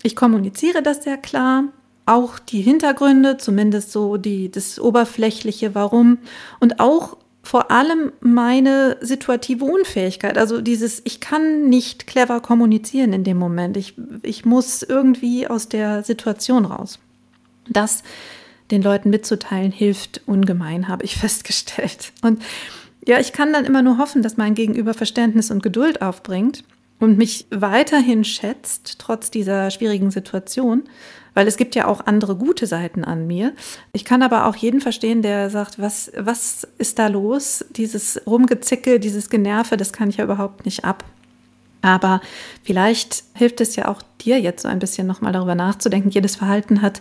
Ich 0.02 0.14
kommuniziere 0.14 0.82
das 0.82 1.02
sehr 1.02 1.16
klar, 1.16 1.64
auch 2.06 2.38
die 2.38 2.60
Hintergründe, 2.60 3.36
zumindest 3.38 3.92
so 3.92 4.16
die, 4.16 4.50
das 4.50 4.78
Oberflächliche, 4.78 5.74
warum 5.74 6.18
und 6.60 6.80
auch 6.80 7.16
vor 7.42 7.70
allem 7.70 8.12
meine 8.20 8.96
situative 9.02 9.64
Unfähigkeit. 9.66 10.38
Also 10.38 10.60
dieses, 10.60 11.02
ich 11.04 11.20
kann 11.20 11.68
nicht 11.68 12.06
clever 12.06 12.40
kommunizieren 12.40 13.12
in 13.12 13.24
dem 13.24 13.36
Moment. 13.36 13.76
Ich, 13.76 13.94
ich 14.22 14.44
muss 14.46 14.82
irgendwie 14.82 15.46
aus 15.46 15.68
der 15.68 16.02
Situation 16.02 16.64
raus. 16.64 16.98
Das 17.68 18.02
den 18.70 18.82
Leuten 18.82 19.10
mitzuteilen 19.10 19.72
hilft 19.72 20.22
ungemein, 20.26 20.88
habe 20.88 21.04
ich 21.04 21.16
festgestellt. 21.18 22.12
Und 22.22 22.42
ja, 23.06 23.20
ich 23.20 23.32
kann 23.32 23.52
dann 23.52 23.66
immer 23.66 23.82
nur 23.82 23.98
hoffen, 23.98 24.22
dass 24.22 24.38
mein 24.38 24.54
Gegenüber 24.54 24.94
Verständnis 24.94 25.50
und 25.50 25.62
Geduld 25.62 26.00
aufbringt 26.00 26.64
und 27.00 27.18
mich 27.18 27.46
weiterhin 27.50 28.24
schätzt, 28.24 28.98
trotz 28.98 29.30
dieser 29.30 29.70
schwierigen 29.70 30.10
Situation, 30.10 30.84
weil 31.34 31.48
es 31.48 31.56
gibt 31.56 31.74
ja 31.74 31.86
auch 31.86 32.06
andere 32.06 32.36
gute 32.36 32.66
Seiten 32.66 33.04
an 33.04 33.26
mir. 33.26 33.52
Ich 33.92 34.04
kann 34.04 34.22
aber 34.22 34.46
auch 34.46 34.56
jeden 34.56 34.80
verstehen, 34.80 35.20
der 35.20 35.50
sagt, 35.50 35.78
was, 35.78 36.12
was 36.16 36.66
ist 36.78 36.98
da 36.98 37.08
los? 37.08 37.64
Dieses 37.70 38.22
Rumgezicke, 38.26 39.00
dieses 39.00 39.30
Generve, 39.30 39.76
das 39.76 39.92
kann 39.92 40.08
ich 40.08 40.18
ja 40.18 40.24
überhaupt 40.24 40.64
nicht 40.64 40.84
ab. 40.84 41.04
Aber 41.82 42.22
vielleicht 42.62 43.24
hilft 43.34 43.60
es 43.60 43.76
ja 43.76 43.88
auch 43.88 44.00
dir 44.20 44.40
jetzt 44.40 44.62
so 44.62 44.68
ein 44.68 44.78
bisschen 44.78 45.06
nochmal 45.06 45.32
darüber 45.32 45.54
nachzudenken. 45.54 46.08
Jedes 46.08 46.36
Verhalten 46.36 46.80
hat 46.80 47.00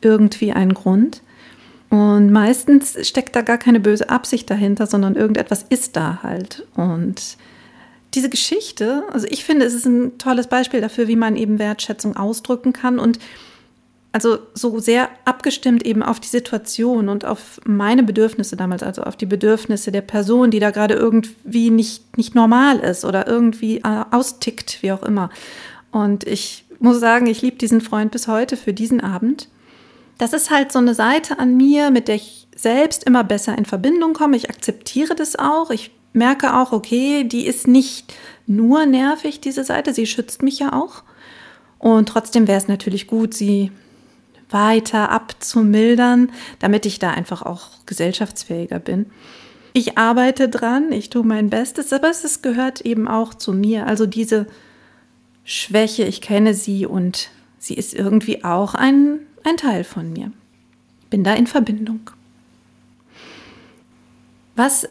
irgendwie 0.00 0.52
einen 0.52 0.74
Grund. 0.74 1.22
Und 1.88 2.32
meistens 2.32 3.06
steckt 3.06 3.36
da 3.36 3.42
gar 3.42 3.58
keine 3.58 3.78
böse 3.78 4.08
Absicht 4.08 4.50
dahinter, 4.50 4.88
sondern 4.88 5.14
irgendetwas 5.14 5.64
ist 5.68 5.94
da 5.94 6.20
halt. 6.24 6.66
Und 6.74 7.36
diese 8.14 8.30
Geschichte, 8.30 9.04
also 9.12 9.26
ich 9.28 9.44
finde, 9.44 9.66
es 9.66 9.74
ist 9.74 9.86
ein 9.86 10.18
tolles 10.18 10.46
Beispiel 10.46 10.80
dafür, 10.80 11.08
wie 11.08 11.16
man 11.16 11.36
eben 11.36 11.58
Wertschätzung 11.58 12.16
ausdrücken 12.16 12.72
kann 12.72 12.98
und 12.98 13.18
also 14.12 14.38
so 14.54 14.78
sehr 14.78 15.08
abgestimmt 15.24 15.84
eben 15.84 16.04
auf 16.04 16.20
die 16.20 16.28
Situation 16.28 17.08
und 17.08 17.24
auf 17.24 17.60
meine 17.64 18.04
Bedürfnisse 18.04 18.56
damals, 18.56 18.84
also 18.84 19.02
auf 19.02 19.16
die 19.16 19.26
Bedürfnisse 19.26 19.90
der 19.90 20.02
Person, 20.02 20.52
die 20.52 20.60
da 20.60 20.70
gerade 20.70 20.94
irgendwie 20.94 21.70
nicht, 21.70 22.16
nicht 22.16 22.36
normal 22.36 22.78
ist 22.78 23.04
oder 23.04 23.26
irgendwie 23.26 23.78
äh, 23.78 24.04
austickt, 24.12 24.82
wie 24.82 24.92
auch 24.92 25.02
immer. 25.02 25.30
Und 25.90 26.24
ich 26.28 26.64
muss 26.78 27.00
sagen, 27.00 27.26
ich 27.26 27.42
liebe 27.42 27.56
diesen 27.56 27.80
Freund 27.80 28.12
bis 28.12 28.28
heute 28.28 28.56
für 28.56 28.72
diesen 28.72 29.00
Abend. 29.00 29.48
Das 30.18 30.32
ist 30.32 30.48
halt 30.48 30.70
so 30.70 30.78
eine 30.78 30.94
Seite 30.94 31.40
an 31.40 31.56
mir, 31.56 31.90
mit 31.90 32.06
der 32.06 32.14
ich 32.14 32.46
selbst 32.54 33.02
immer 33.02 33.24
besser 33.24 33.58
in 33.58 33.64
Verbindung 33.64 34.12
komme. 34.12 34.36
Ich 34.36 34.48
akzeptiere 34.48 35.16
das 35.16 35.36
auch. 35.36 35.70
Ich 35.70 35.90
merke 36.14 36.56
auch, 36.56 36.72
okay, 36.72 37.24
die 37.24 37.46
ist 37.46 37.66
nicht 37.66 38.14
nur 38.46 38.86
nervig, 38.86 39.40
diese 39.40 39.64
Seite, 39.64 39.92
sie 39.92 40.06
schützt 40.06 40.42
mich 40.42 40.58
ja 40.60 40.72
auch. 40.72 41.02
Und 41.78 42.08
trotzdem 42.08 42.48
wäre 42.48 42.58
es 42.58 42.68
natürlich 42.68 43.06
gut, 43.06 43.34
sie 43.34 43.70
weiter 44.48 45.10
abzumildern, 45.10 46.30
damit 46.60 46.86
ich 46.86 46.98
da 46.98 47.10
einfach 47.10 47.42
auch 47.42 47.70
gesellschaftsfähiger 47.86 48.78
bin. 48.78 49.06
Ich 49.72 49.98
arbeite 49.98 50.48
dran, 50.48 50.92
ich 50.92 51.10
tue 51.10 51.24
mein 51.24 51.50
Bestes, 51.50 51.92
aber 51.92 52.08
es 52.08 52.42
gehört 52.42 52.80
eben 52.82 53.08
auch 53.08 53.34
zu 53.34 53.52
mir. 53.52 53.86
Also 53.86 54.06
diese 54.06 54.46
Schwäche, 55.44 56.04
ich 56.04 56.20
kenne 56.20 56.54
sie 56.54 56.86
und 56.86 57.30
sie 57.58 57.74
ist 57.74 57.92
irgendwie 57.92 58.44
auch 58.44 58.74
ein, 58.74 59.18
ein 59.42 59.56
Teil 59.56 59.82
von 59.82 60.12
mir. 60.12 60.30
Bin 61.10 61.24
da 61.24 61.34
in 61.34 61.48
Verbindung. 61.48 62.10
Was 64.54 64.88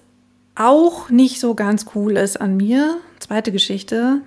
auch 0.55 1.09
nicht 1.09 1.39
so 1.39 1.55
ganz 1.55 1.85
cool 1.95 2.17
ist 2.17 2.39
an 2.39 2.57
mir, 2.57 2.97
zweite 3.19 3.51
Geschichte, 3.51 4.21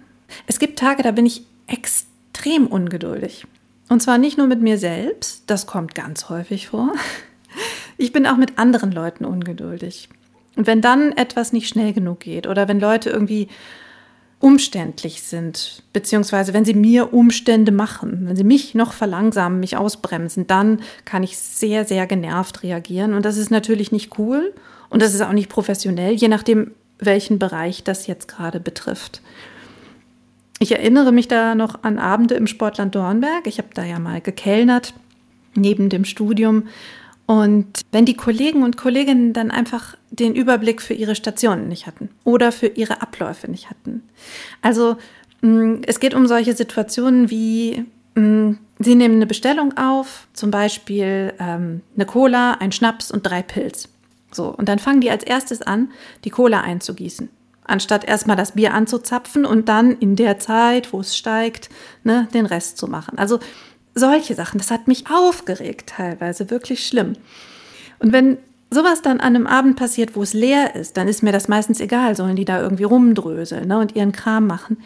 es 0.46 0.58
gibt 0.58 0.78
Tage, 0.78 1.02
da 1.02 1.12
bin 1.12 1.26
ich 1.26 1.46
extrem 1.66 2.66
ungeduldig. 2.66 3.46
Und 3.88 4.02
zwar 4.02 4.18
nicht 4.18 4.36
nur 4.36 4.46
mit 4.46 4.60
mir 4.60 4.78
selbst, 4.78 5.44
das 5.46 5.66
kommt 5.66 5.94
ganz 5.94 6.28
häufig 6.28 6.68
vor. 6.68 6.92
Ich 7.98 8.12
bin 8.12 8.26
auch 8.26 8.36
mit 8.36 8.58
anderen 8.58 8.92
Leuten 8.92 9.24
ungeduldig. 9.24 10.10
Und 10.54 10.66
wenn 10.66 10.82
dann 10.82 11.12
etwas 11.12 11.54
nicht 11.54 11.66
schnell 11.66 11.94
genug 11.94 12.20
geht 12.20 12.46
oder 12.46 12.68
wenn 12.68 12.78
Leute 12.78 13.08
irgendwie 13.08 13.48
umständlich 14.38 15.22
sind, 15.22 15.82
beziehungsweise 15.94 16.52
wenn 16.52 16.66
sie 16.66 16.74
mir 16.74 17.14
Umstände 17.14 17.72
machen, 17.72 18.28
wenn 18.28 18.36
sie 18.36 18.44
mich 18.44 18.74
noch 18.74 18.92
verlangsamen, 18.92 19.60
mich 19.60 19.78
ausbremsen, 19.78 20.46
dann 20.46 20.80
kann 21.06 21.22
ich 21.22 21.38
sehr, 21.38 21.86
sehr 21.86 22.06
genervt 22.06 22.62
reagieren. 22.62 23.14
Und 23.14 23.24
das 23.24 23.38
ist 23.38 23.50
natürlich 23.50 23.92
nicht 23.92 24.18
cool 24.18 24.52
und 24.88 25.02
das 25.02 25.14
ist 25.14 25.20
auch 25.22 25.32
nicht 25.32 25.48
professionell, 25.48 26.14
je 26.14 26.28
nachdem, 26.28 26.72
welchen 26.98 27.38
Bereich 27.38 27.84
das 27.84 28.06
jetzt 28.06 28.28
gerade 28.28 28.60
betrifft. 28.60 29.20
Ich 30.58 30.72
erinnere 30.72 31.12
mich 31.12 31.28
da 31.28 31.54
noch 31.54 31.82
an 31.82 31.98
Abende 31.98 32.34
im 32.34 32.46
Sportland 32.46 32.94
Dornberg. 32.94 33.46
Ich 33.46 33.58
habe 33.58 33.68
da 33.74 33.84
ja 33.84 33.98
mal 33.98 34.20
gekellnert 34.20 34.94
neben 35.54 35.88
dem 35.88 36.04
Studium. 36.04 36.68
Und 37.26 37.80
wenn 37.90 38.04
die 38.04 38.16
Kollegen 38.16 38.62
und 38.62 38.76
Kolleginnen 38.76 39.32
dann 39.32 39.50
einfach 39.50 39.96
den 40.10 40.34
Überblick 40.34 40.80
für 40.80 40.94
ihre 40.94 41.16
Stationen 41.16 41.68
nicht 41.68 41.86
hatten 41.86 42.08
oder 42.24 42.52
für 42.52 42.68
ihre 42.68 43.02
Abläufe 43.02 43.50
nicht 43.50 43.68
hatten. 43.68 44.02
Also 44.62 44.96
mm, 45.40 45.82
es 45.86 45.98
geht 45.98 46.14
um 46.14 46.26
solche 46.28 46.54
Situationen 46.54 47.28
wie, 47.28 47.84
mm, 48.14 48.52
sie 48.78 48.94
nehmen 48.94 49.16
eine 49.16 49.26
Bestellung 49.26 49.76
auf, 49.76 50.28
zum 50.34 50.52
Beispiel 50.52 51.34
ähm, 51.40 51.82
eine 51.96 52.06
Cola, 52.06 52.52
ein 52.52 52.70
Schnaps 52.70 53.10
und 53.10 53.26
drei 53.26 53.42
Pilz. 53.42 53.88
So, 54.32 54.48
und 54.48 54.68
dann 54.68 54.78
fangen 54.78 55.00
die 55.00 55.10
als 55.10 55.24
erstes 55.24 55.62
an, 55.62 55.90
die 56.24 56.30
Cola 56.30 56.60
einzugießen 56.60 57.30
anstatt 57.66 58.04
erstmal 58.04 58.36
das 58.36 58.52
Bier 58.52 58.74
anzuzapfen 58.74 59.44
und 59.44 59.68
dann 59.68 59.92
in 59.92 60.16
der 60.16 60.38
Zeit, 60.38 60.92
wo 60.92 61.00
es 61.00 61.16
steigt, 61.16 61.68
ne, 62.04 62.28
den 62.32 62.46
Rest 62.46 62.78
zu 62.78 62.86
machen. 62.86 63.18
Also 63.18 63.40
solche 63.94 64.34
Sachen, 64.34 64.58
das 64.58 64.70
hat 64.70 64.88
mich 64.88 65.04
aufgeregt 65.10 65.90
teilweise, 65.96 66.50
wirklich 66.50 66.86
schlimm. 66.86 67.14
Und 67.98 68.12
wenn 68.12 68.38
sowas 68.70 69.02
dann 69.02 69.20
an 69.20 69.34
einem 69.34 69.46
Abend 69.46 69.76
passiert, 69.76 70.16
wo 70.16 70.22
es 70.22 70.32
leer 70.32 70.74
ist, 70.74 70.96
dann 70.96 71.08
ist 71.08 71.22
mir 71.22 71.32
das 71.32 71.48
meistens 71.48 71.80
egal, 71.80 72.14
sollen 72.14 72.36
die 72.36 72.44
da 72.44 72.60
irgendwie 72.60 72.84
rumdröseln 72.84 73.68
ne, 73.68 73.78
und 73.78 73.96
ihren 73.96 74.12
Kram 74.12 74.46
machen. 74.46 74.78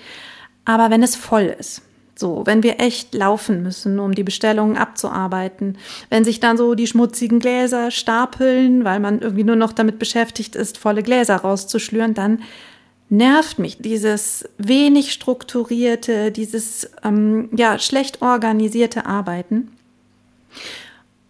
Aber 0.65 0.91
wenn 0.91 1.03
es 1.03 1.17
voll 1.17 1.55
ist, 1.59 1.83
so, 2.21 2.43
wenn 2.45 2.63
wir 2.63 2.79
echt 2.81 3.15
laufen 3.15 3.63
müssen, 3.63 3.99
um 3.99 4.15
die 4.15 4.23
Bestellungen 4.23 4.77
abzuarbeiten, 4.77 5.79
wenn 6.11 6.23
sich 6.23 6.39
dann 6.39 6.59
so 6.59 6.75
die 6.75 6.87
schmutzigen 6.87 7.41
Gläser 7.41 7.91
stapeln, 7.91 8.85
weil 8.85 9.01
man 9.01 9.21
irgendwie 9.21 9.45
nur 9.45 9.57
noch 9.57 9.73
damit 9.73 9.99
beschäftigt 9.99 10.55
ist, 10.55 10.79
volle 10.79 11.03
Gläser 11.03 11.37
rauszuschlüren, 11.37 12.15
dann 12.15 12.43
nervt 13.09 13.59
mich 13.59 13.79
dieses 13.79 14.49
wenig 14.59 15.13
strukturierte, 15.13 16.31
dieses 16.31 16.91
ähm, 17.03 17.49
ja 17.57 17.79
schlecht 17.79 18.23
organisierte 18.23 19.07
Arbeiten. 19.07 19.73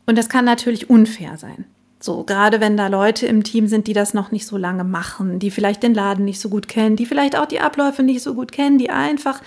Und 0.07 0.19
das 0.19 0.29
kann 0.29 0.45
natürlich 0.45 0.91
unfair 0.91 1.39
sein. 1.39 1.67
So, 2.01 2.25
gerade 2.25 2.61
wenn 2.61 2.77
da 2.77 2.89
Leute 2.89 3.27
im 3.27 3.45
Team 3.45 3.69
sind, 3.69 3.87
die 3.87 3.93
das 3.93 4.13
noch 4.13 4.33
nicht 4.33 4.47
so 4.47 4.57
lange 4.57 4.85
machen, 4.85 5.39
die 5.39 5.51
vielleicht 5.51 5.83
den 5.83 5.95
Laden 5.95 6.25
nicht 6.25 6.41
so 6.41 6.49
gut 6.49 6.67
kennen, 6.67 6.97
die 6.97 7.07
vielleicht 7.07 7.37
auch 7.37 7.47
die 7.47 7.61
Abläufe 7.61 8.03
nicht 8.03 8.23
so 8.23 8.35
gut 8.35 8.51
kennen, 8.51 8.79
die 8.79 8.91
einfach 8.91 9.41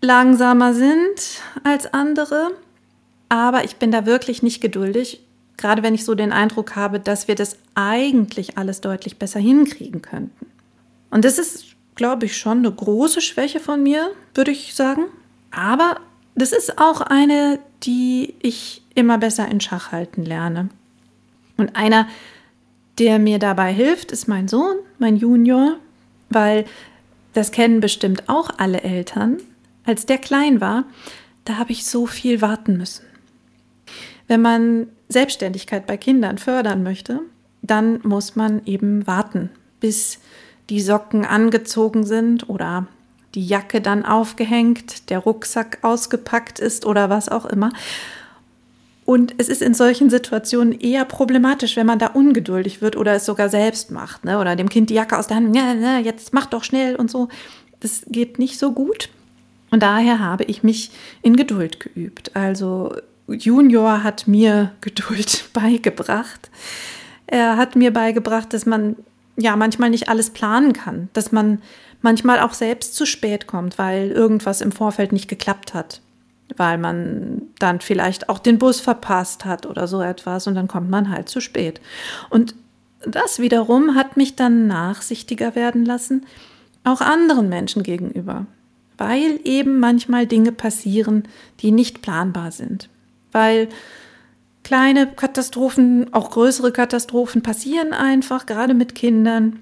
langsamer 0.00 0.74
sind 0.74 1.42
als 1.64 1.92
andere. 1.92 2.50
Aber 3.28 3.64
ich 3.64 3.76
bin 3.76 3.90
da 3.90 4.06
wirklich 4.06 4.42
nicht 4.42 4.60
geduldig, 4.60 5.20
gerade 5.56 5.82
wenn 5.82 5.94
ich 5.94 6.04
so 6.04 6.14
den 6.14 6.32
Eindruck 6.32 6.76
habe, 6.76 7.00
dass 7.00 7.28
wir 7.28 7.34
das 7.34 7.58
eigentlich 7.74 8.56
alles 8.56 8.80
deutlich 8.80 9.18
besser 9.18 9.40
hinkriegen 9.40 10.00
könnten. 10.02 10.46
Und 11.10 11.24
das 11.24 11.38
ist, 11.38 11.76
glaube 11.94 12.26
ich, 12.26 12.36
schon 12.36 12.58
eine 12.58 12.72
große 12.72 13.20
Schwäche 13.20 13.60
von 13.60 13.82
mir, 13.82 14.10
würde 14.34 14.50
ich 14.50 14.74
sagen. 14.74 15.04
Aber 15.50 15.98
das 16.34 16.52
ist 16.52 16.78
auch 16.78 17.00
eine, 17.00 17.58
die 17.82 18.34
ich 18.40 18.82
immer 18.94 19.18
besser 19.18 19.48
in 19.48 19.60
Schach 19.60 19.92
halten 19.92 20.24
lerne. 20.24 20.68
Und 21.56 21.76
einer, 21.76 22.08
der 22.98 23.18
mir 23.18 23.38
dabei 23.38 23.72
hilft, 23.72 24.12
ist 24.12 24.28
mein 24.28 24.48
Sohn, 24.48 24.76
mein 24.98 25.16
Junior, 25.16 25.76
weil 26.30 26.64
das 27.32 27.52
kennen 27.52 27.80
bestimmt 27.80 28.28
auch 28.28 28.50
alle 28.58 28.82
Eltern. 28.82 29.38
Als 29.88 30.04
der 30.04 30.18
klein 30.18 30.60
war, 30.60 30.84
da 31.46 31.56
habe 31.56 31.72
ich 31.72 31.86
so 31.86 32.04
viel 32.04 32.42
warten 32.42 32.76
müssen. 32.76 33.06
Wenn 34.26 34.42
man 34.42 34.88
Selbstständigkeit 35.08 35.86
bei 35.86 35.96
Kindern 35.96 36.36
fördern 36.36 36.82
möchte, 36.82 37.20
dann 37.62 38.00
muss 38.02 38.36
man 38.36 38.60
eben 38.66 39.06
warten, 39.06 39.48
bis 39.80 40.18
die 40.68 40.82
Socken 40.82 41.24
angezogen 41.24 42.04
sind 42.04 42.50
oder 42.50 42.86
die 43.34 43.46
Jacke 43.46 43.80
dann 43.80 44.04
aufgehängt, 44.04 45.08
der 45.08 45.20
Rucksack 45.20 45.78
ausgepackt 45.80 46.58
ist 46.58 46.84
oder 46.84 47.08
was 47.08 47.30
auch 47.30 47.46
immer. 47.46 47.70
Und 49.06 49.36
es 49.38 49.48
ist 49.48 49.62
in 49.62 49.72
solchen 49.72 50.10
Situationen 50.10 50.78
eher 50.78 51.06
problematisch, 51.06 51.76
wenn 51.76 51.86
man 51.86 51.98
da 51.98 52.08
ungeduldig 52.08 52.82
wird 52.82 52.94
oder 52.94 53.14
es 53.14 53.24
sogar 53.24 53.48
selbst 53.48 53.90
macht, 53.90 54.26
ne? 54.26 54.38
oder 54.38 54.54
dem 54.54 54.68
Kind 54.68 54.90
die 54.90 54.94
Jacke 54.94 55.16
aus 55.16 55.28
der 55.28 55.38
Hand, 55.38 55.56
ja, 55.56 55.72
ja, 55.72 55.98
jetzt 55.98 56.34
mach 56.34 56.44
doch 56.44 56.62
schnell 56.62 56.94
und 56.94 57.10
so. 57.10 57.28
Das 57.80 58.02
geht 58.08 58.38
nicht 58.38 58.58
so 58.58 58.72
gut. 58.72 59.08
Und 59.70 59.82
daher 59.82 60.18
habe 60.20 60.44
ich 60.44 60.62
mich 60.62 60.90
in 61.22 61.36
Geduld 61.36 61.80
geübt. 61.80 62.34
Also 62.34 62.94
Junior 63.28 64.02
hat 64.02 64.26
mir 64.26 64.72
Geduld 64.80 65.50
beigebracht. 65.52 66.50
Er 67.26 67.56
hat 67.56 67.76
mir 67.76 67.92
beigebracht, 67.92 68.52
dass 68.52 68.66
man 68.66 68.96
ja 69.36 69.56
manchmal 69.56 69.90
nicht 69.90 70.08
alles 70.08 70.30
planen 70.30 70.72
kann, 70.72 71.08
dass 71.12 71.32
man 71.32 71.60
manchmal 72.02 72.40
auch 72.40 72.54
selbst 72.54 72.94
zu 72.94 73.06
spät 73.06 73.46
kommt, 73.46 73.78
weil 73.78 74.10
irgendwas 74.10 74.60
im 74.60 74.72
Vorfeld 74.72 75.12
nicht 75.12 75.28
geklappt 75.28 75.74
hat, 75.74 76.00
weil 76.56 76.78
man 76.78 77.42
dann 77.58 77.80
vielleicht 77.80 78.28
auch 78.28 78.38
den 78.38 78.58
Bus 78.58 78.80
verpasst 78.80 79.44
hat 79.44 79.66
oder 79.66 79.86
so 79.86 80.00
etwas 80.00 80.46
und 80.46 80.54
dann 80.54 80.68
kommt 80.68 80.90
man 80.90 81.10
halt 81.10 81.28
zu 81.28 81.40
spät. 81.40 81.80
Und 82.30 82.54
das 83.06 83.38
wiederum 83.38 83.94
hat 83.94 84.16
mich 84.16 84.36
dann 84.36 84.66
nachsichtiger 84.66 85.54
werden 85.54 85.84
lassen, 85.84 86.26
auch 86.84 87.00
anderen 87.00 87.48
Menschen 87.48 87.82
gegenüber, 87.82 88.46
weil 88.98 89.40
eben 89.44 89.78
manchmal 89.78 90.26
Dinge 90.26 90.52
passieren, 90.52 91.22
die 91.60 91.70
nicht 91.70 92.02
planbar 92.02 92.50
sind, 92.50 92.88
weil 93.32 93.68
kleine 94.64 95.06
Katastrophen, 95.06 96.12
auch 96.12 96.30
größere 96.30 96.72
Katastrophen 96.72 97.42
passieren 97.42 97.94
einfach, 97.94 98.44
gerade 98.44 98.74
mit 98.74 98.94
Kindern. 98.94 99.60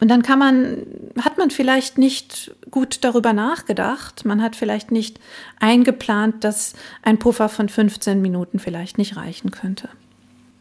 Und 0.00 0.08
dann 0.08 0.22
kann 0.22 0.38
man, 0.38 0.78
hat 1.22 1.38
man 1.38 1.50
vielleicht 1.50 1.98
nicht 1.98 2.50
gut 2.70 3.04
darüber 3.04 3.32
nachgedacht. 3.32 4.24
Man 4.24 4.42
hat 4.42 4.56
vielleicht 4.56 4.90
nicht 4.90 5.20
eingeplant, 5.60 6.42
dass 6.42 6.74
ein 7.02 7.18
Puffer 7.18 7.48
von 7.48 7.68
15 7.68 8.20
Minuten 8.20 8.58
vielleicht 8.58 8.98
nicht 8.98 9.16
reichen 9.16 9.52
könnte. 9.52 9.88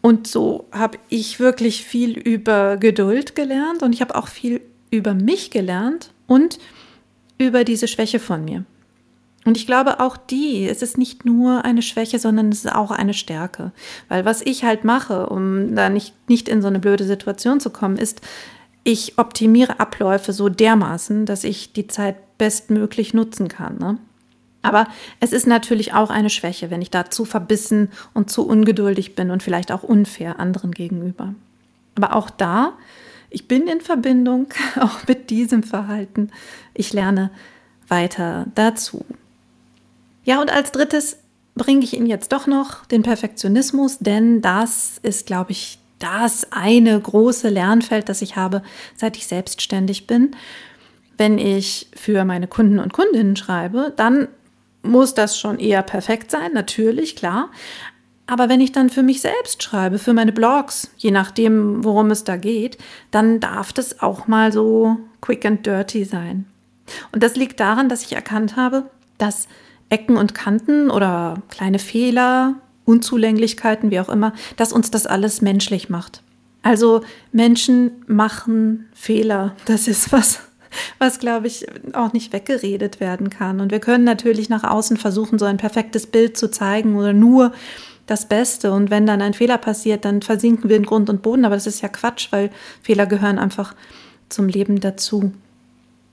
Und 0.02 0.28
so 0.28 0.68
habe 0.72 0.98
ich 1.10 1.40
wirklich 1.40 1.84
viel 1.84 2.18
über 2.18 2.78
Geduld 2.78 3.36
gelernt 3.36 3.82
und 3.82 3.94
ich 3.94 4.02
habe 4.02 4.16
auch 4.16 4.28
viel 4.28 4.62
über 4.92 5.14
mich 5.14 5.50
gelernt 5.50 6.12
und 6.28 6.60
über 7.38 7.64
diese 7.64 7.88
Schwäche 7.88 8.20
von 8.20 8.46
mir. 8.46 8.66
Und 9.46 9.58
ich 9.58 9.68
glaube 9.68 10.00
auch 10.00 10.16
die, 10.16 10.68
es 10.68 10.82
ist 10.82 10.98
nicht 10.98 11.26
nur 11.26 11.66
eine 11.66 11.82
Schwäche, 11.82 12.18
sondern 12.18 12.50
es 12.50 12.64
ist 12.64 12.72
auch 12.72 12.92
eine 12.92 13.14
Stärke. 13.14 13.72
Weil 14.08 14.24
was 14.24 14.42
ich 14.42 14.64
halt 14.64 14.86
mache, 14.86 15.28
um 15.28 15.76
da 15.76 15.90
nicht, 15.90 16.14
nicht 16.30 16.48
in 16.48 16.62
so 16.62 16.68
eine 16.70 16.80
blöde 16.80 17.04
Situation 17.04 17.60
zu 17.60 17.70
kommen, 17.70 17.98
ist, 17.98 18.22
ich 18.86 19.18
optimiere 19.18 19.80
Abläufe 19.80 20.34
so 20.34 20.50
dermaßen, 20.50 21.26
dass 21.26 21.44
ich 21.44 21.74
die 21.74 21.88
Zeit 21.88 22.16
bestmöglich 22.38 23.14
nutzen 23.14 23.48
kann. 23.48 23.78
Ne? 23.78 23.98
Aber 24.62 24.88
es 25.20 25.34
ist 25.34 25.46
natürlich 25.46 25.94
auch 25.94 26.10
eine 26.10 26.30
Schwäche, 26.30 26.70
wenn 26.72 26.82
ich 26.82 26.90
da 26.90 27.10
zu 27.10 27.26
verbissen 27.26 27.90
und 28.14 28.30
zu 28.30 28.48
ungeduldig 28.48 29.16
bin 29.16 29.30
und 29.30 29.44
vielleicht 29.44 29.72
auch 29.72 29.84
unfair 29.84 30.40
anderen 30.40 30.72
gegenüber. 30.72 31.36
Aber 31.96 32.16
auch 32.16 32.30
da, 32.30 32.74
ich 33.34 33.48
bin 33.48 33.68
in 33.68 33.82
Verbindung 33.82 34.48
auch 34.80 35.06
mit 35.08 35.30
diesem 35.30 35.64
Verhalten. 35.64 36.32
Ich 36.74 36.94
lerne 36.94 37.32
weiter 37.88 38.46
dazu. 38.56 39.04
Ja, 40.24 40.40
und 40.40 40.52
als 40.52 40.72
drittes 40.72 41.18
bringe 41.56 41.84
ich 41.84 41.96
Ihnen 41.96 42.08
jetzt 42.08 42.32
doch 42.32 42.48
noch 42.48 42.86
den 42.86 43.04
Perfektionismus, 43.04 44.00
denn 44.00 44.42
das 44.42 45.00
ist, 45.04 45.28
glaube 45.28 45.52
ich, 45.52 45.80
das 46.00 46.52
eine 46.52 47.00
große 47.00 47.50
Lernfeld, 47.50 48.10
das 48.10 48.22
ich 48.22 48.36
habe, 48.36 48.64
seit 48.96 49.18
ich 49.18 49.28
selbstständig 49.28 50.08
bin. 50.08 50.36
Wenn 51.18 51.38
ich 51.38 51.88
für 51.96 52.26
meine 52.26 52.48
Kunden 52.48 52.80
und 52.80 52.94
Kundinnen 52.94 53.36
schreibe, 53.36 53.94
dann 53.96 54.28
muss 54.82 55.14
das 55.14 55.40
schon 55.40 55.60
eher 55.60 55.82
perfekt 55.82 56.32
sein, 56.32 56.52
natürlich, 56.54 57.16
klar. 57.16 57.50
Aber 58.26 58.48
wenn 58.48 58.62
ich 58.62 58.72
dann 58.72 58.90
für 58.90 59.04
mich 59.04 59.22
selbst 59.22 59.62
schreibe, 59.64 60.00
für 60.00 60.14
meine 60.14 60.32
Blogs, 60.32 60.90
je 60.98 61.12
nachdem, 61.12 61.84
worum 61.84 62.10
es 62.10 62.24
da 62.24 62.38
geht, 62.38 62.78
dann 63.12 63.40
darf 63.40 63.74
das 63.74 64.02
auch 64.02 64.28
mal 64.28 64.52
so 64.52 64.98
quick 65.22 65.46
and 65.46 65.66
dirty 65.66 66.06
sein. 66.06 66.46
Und 67.12 67.24
das 67.24 67.36
liegt 67.36 67.60
daran, 67.60 67.90
dass 67.90 68.04
ich 68.04 68.14
erkannt 68.14 68.56
habe, 68.56 68.90
dass 69.18 69.48
Ecken 69.90 70.18
und 70.18 70.34
Kanten 70.34 70.90
oder 70.90 71.42
kleine 71.50 71.80
Fehler, 71.80 72.56
Unzulänglichkeiten, 72.86 73.92
wie 73.92 74.00
auch 74.00 74.10
immer, 74.10 74.34
dass 74.58 74.74
uns 74.74 74.92
das 74.92 75.06
alles 75.06 75.42
menschlich 75.42 75.90
macht. 75.90 76.22
Also 76.62 77.02
Menschen 77.32 77.92
machen 78.08 78.88
Fehler. 78.94 79.56
Das 79.66 79.88
ist 79.88 80.12
was, 80.12 80.40
was 80.98 81.20
glaube 81.20 81.48
ich 81.48 81.68
auch 81.94 82.14
nicht 82.14 82.34
weggeredet 82.34 83.00
werden 83.00 83.30
kann. 83.30 83.60
Und 83.60 83.72
wir 83.72 83.80
können 83.80 84.06
natürlich 84.06 84.50
nach 84.50 84.64
außen 84.64 84.98
versuchen, 84.98 85.38
so 85.38 85.46
ein 85.46 85.58
perfektes 85.58 86.08
Bild 86.08 86.38
zu 86.38 86.50
zeigen 86.50 86.96
oder 86.96 87.14
nur 87.14 87.52
das 88.06 88.28
Beste. 88.28 88.72
Und 88.72 88.90
wenn 88.90 89.06
dann 89.06 89.22
ein 89.22 89.34
Fehler 89.34 89.58
passiert, 89.58 90.06
dann 90.06 90.22
versinken 90.22 90.70
wir 90.70 90.78
in 90.78 90.86
Grund 90.86 91.10
und 91.10 91.22
Boden. 91.22 91.46
Aber 91.46 91.56
das 91.56 91.68
ist 91.68 91.82
ja 91.82 91.90
Quatsch, 91.90 92.28
weil 92.32 92.50
Fehler 92.82 93.06
gehören 93.06 93.40
einfach 93.40 93.76
zum 94.30 94.48
Leben 94.48 94.80
dazu. 94.80 95.32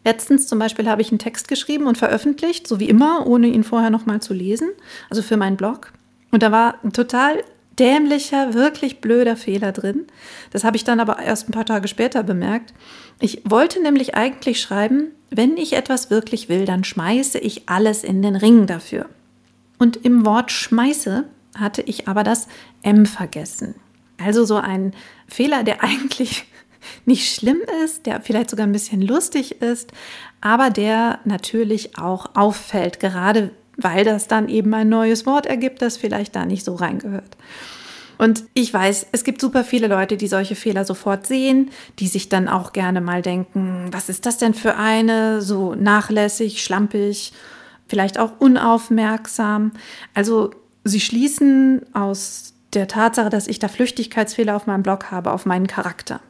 Letztens 0.05 0.47
zum 0.47 0.59
Beispiel 0.59 0.89
habe 0.89 1.03
ich 1.03 1.11
einen 1.11 1.19
Text 1.19 1.49
geschrieben 1.49 1.87
und 1.87 1.99
veröffentlicht, 1.99 2.67
so 2.67 2.81
wie 2.81 2.89
immer, 2.89 3.27
ohne 3.27 3.49
ihn 3.49 3.65
vorher 3.65 3.91
nochmal 3.91 4.21
zu 4.21 4.33
lesen, 4.33 4.71
also 5.11 5.23
für 5.23 5.37
meinen 5.37 5.57
Blog. 5.57 5.93
Und 6.31 6.43
da 6.43 6.51
war 6.51 6.77
ein 6.83 6.93
total 6.93 7.43
dämlicher, 7.79 8.55
wirklich 8.55 9.01
blöder 9.01 9.37
Fehler 9.37 9.73
drin. 9.73 10.07
Das 10.53 10.65
habe 10.65 10.77
ich 10.77 10.85
dann 10.85 11.01
aber 11.01 11.19
erst 11.19 11.49
ein 11.49 11.53
paar 11.53 11.67
Tage 11.67 11.89
später 11.89 12.23
bemerkt. 12.23 12.73
Ich 13.21 13.43
wollte 13.45 13.83
nämlich 13.83 14.15
eigentlich 14.15 14.61
schreiben, 14.61 15.09
wenn 15.31 15.57
ich 15.57 15.75
etwas 15.75 16.11
wirklich 16.11 16.49
will, 16.49 16.65
dann 16.65 16.85
schmeiße 16.85 17.39
ich 17.39 17.69
alles 17.69 18.03
in 18.05 18.23
den 18.23 18.37
Ring 18.37 18.67
dafür. 18.67 19.07
Und 19.79 19.97
im 20.05 20.27
Wort 20.27 20.51
schmeiße 20.51 21.25
hatte 21.57 21.83
ich 21.83 22.09
aber 22.09 22.25
das 22.25 22.49
M 22.83 23.07
vergessen. 23.07 23.75
Also 24.19 24.45
so 24.45 24.57
ein 24.57 24.93
Fehler, 25.27 25.65
der 25.65 25.83
eigentlich 25.85 26.45
nicht 27.05 27.35
schlimm 27.35 27.61
ist, 27.85 28.07
der 28.07 28.21
vielleicht 28.21 28.51
sogar 28.51 28.67
ein 28.67 28.73
bisschen 28.73 29.03
lustig 29.03 29.61
ist, 29.61 29.93
aber 30.41 30.71
der 30.71 31.21
natürlich 31.25 31.99
auch 31.99 32.35
auffällt, 32.35 33.01
gerade 33.01 33.51
weil 33.77 34.05
das 34.05 34.29
dann 34.29 34.49
eben 34.49 34.73
ein 34.75 34.89
neues 34.89 35.27
Wort 35.27 35.47
ergibt, 35.47 35.83
das 35.83 35.97
vielleicht 35.97 36.37
da 36.37 36.45
nicht 36.45 36.65
so 36.65 36.75
reingehört. 36.75 37.37
Und 38.19 38.45
ich 38.53 38.73
weiß, 38.73 39.07
es 39.13 39.25
gibt 39.25 39.41
super 39.41 39.65
viele 39.65 39.87
Leute, 39.87 40.19
die 40.19 40.29
solche 40.29 40.55
Fehler 40.55 40.85
sofort 40.85 41.27
sehen, 41.27 41.71
die 41.99 42.07
sich 42.07 42.29
dann 42.29 42.49
auch 42.49 42.75
gerne 42.75 43.01
mal 43.01 43.23
denken, 43.23 43.89
was 43.93 44.11
ist 44.11 44.27
das 44.27 44.37
denn 44.37 44.53
für 44.53 44.77
eine, 44.77 45.41
so 45.41 45.75
nachlässig, 45.75 46.63
schlampig, 46.63 47.33
vielleicht 47.89 48.19
auch 48.19 48.33
unaufmerksam. 48.39 49.73
Also 50.13 50.51
sie 50.85 51.01
schließen 51.01 51.83
aus 51.95 52.55
der 52.73 52.89
Tatsache, 52.89 53.31
dass 53.31 53.49
ich 53.49 53.59
da 53.59 53.69
Flüchtigkeitsfehler 53.69 54.57
auf 54.57 54.67
meinem 54.67 54.83
Blog 54.83 55.11
habe, 55.11 55.33
auf 55.33 55.47
meinen 55.47 55.67
Charakter. 55.67 56.21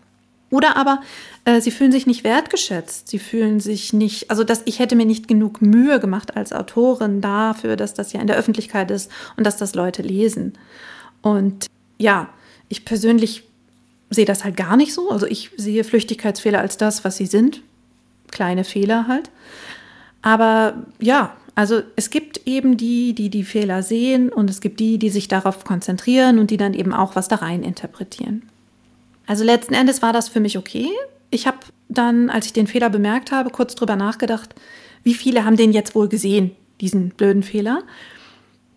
Oder 0.50 0.76
aber 0.76 1.00
äh, 1.44 1.60
sie 1.60 1.70
fühlen 1.70 1.92
sich 1.92 2.06
nicht 2.06 2.24
wertgeschätzt. 2.24 3.08
Sie 3.08 3.20
fühlen 3.20 3.60
sich 3.60 3.92
nicht, 3.92 4.30
also 4.30 4.42
dass 4.42 4.62
ich 4.64 4.80
hätte 4.80 4.96
mir 4.96 5.06
nicht 5.06 5.28
genug 5.28 5.62
Mühe 5.62 6.00
gemacht 6.00 6.36
als 6.36 6.52
Autorin 6.52 7.20
dafür, 7.20 7.76
dass 7.76 7.94
das 7.94 8.12
ja 8.12 8.20
in 8.20 8.26
der 8.26 8.36
Öffentlichkeit 8.36 8.90
ist 8.90 9.10
und 9.36 9.46
dass 9.46 9.56
das 9.56 9.74
Leute 9.74 10.02
lesen. 10.02 10.54
Und 11.22 11.66
ja, 11.98 12.28
ich 12.68 12.84
persönlich 12.84 13.44
sehe 14.10 14.24
das 14.24 14.42
halt 14.42 14.56
gar 14.56 14.76
nicht 14.76 14.92
so. 14.92 15.10
Also 15.10 15.26
ich 15.26 15.50
sehe 15.56 15.84
Flüchtigkeitsfehler 15.84 16.60
als 16.60 16.76
das, 16.76 17.04
was 17.04 17.16
sie 17.16 17.26
sind. 17.26 17.62
Kleine 18.32 18.64
Fehler 18.64 19.06
halt. 19.06 19.30
Aber 20.22 20.74
ja, 20.98 21.36
also 21.60 21.82
es 21.94 22.08
gibt 22.08 22.46
eben 22.46 22.78
die, 22.78 23.12
die 23.14 23.28
die 23.28 23.44
Fehler 23.44 23.82
sehen 23.82 24.30
und 24.30 24.48
es 24.48 24.62
gibt 24.62 24.80
die, 24.80 24.96
die 24.96 25.10
sich 25.10 25.28
darauf 25.28 25.62
konzentrieren 25.62 26.38
und 26.38 26.50
die 26.50 26.56
dann 26.56 26.72
eben 26.72 26.94
auch 26.94 27.16
was 27.16 27.28
da 27.28 27.36
rein 27.36 27.62
interpretieren. 27.62 28.48
Also 29.26 29.44
letzten 29.44 29.74
Endes 29.74 30.00
war 30.00 30.14
das 30.14 30.30
für 30.30 30.40
mich 30.40 30.56
okay. 30.56 30.88
Ich 31.28 31.46
habe 31.46 31.58
dann, 31.90 32.30
als 32.30 32.46
ich 32.46 32.54
den 32.54 32.66
Fehler 32.66 32.88
bemerkt 32.88 33.30
habe, 33.30 33.50
kurz 33.50 33.74
drüber 33.74 33.94
nachgedacht, 33.94 34.54
wie 35.02 35.12
viele 35.12 35.44
haben 35.44 35.58
den 35.58 35.74
jetzt 35.74 35.94
wohl 35.94 36.08
gesehen, 36.08 36.52
diesen 36.80 37.10
blöden 37.10 37.42
Fehler. 37.42 37.82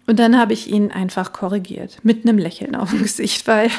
Und 0.05 0.19
dann 0.19 0.37
habe 0.37 0.51
ich 0.51 0.69
ihn 0.69 0.91
einfach 0.91 1.31
korrigiert, 1.31 1.99
mit 2.03 2.27
einem 2.27 2.37
Lächeln 2.37 2.75
auf 2.75 2.89
dem 2.89 3.03
Gesicht, 3.03 3.47
weil 3.47 3.69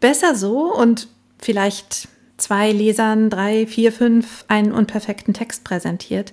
besser 0.00 0.34
so 0.34 0.74
und 0.74 1.06
vielleicht 1.38 2.08
zwei 2.38 2.72
Lesern, 2.72 3.30
drei, 3.30 3.68
vier, 3.68 3.92
fünf 3.92 4.44
einen 4.48 4.72
unperfekten 4.72 5.32
Text 5.32 5.62
präsentiert, 5.62 6.32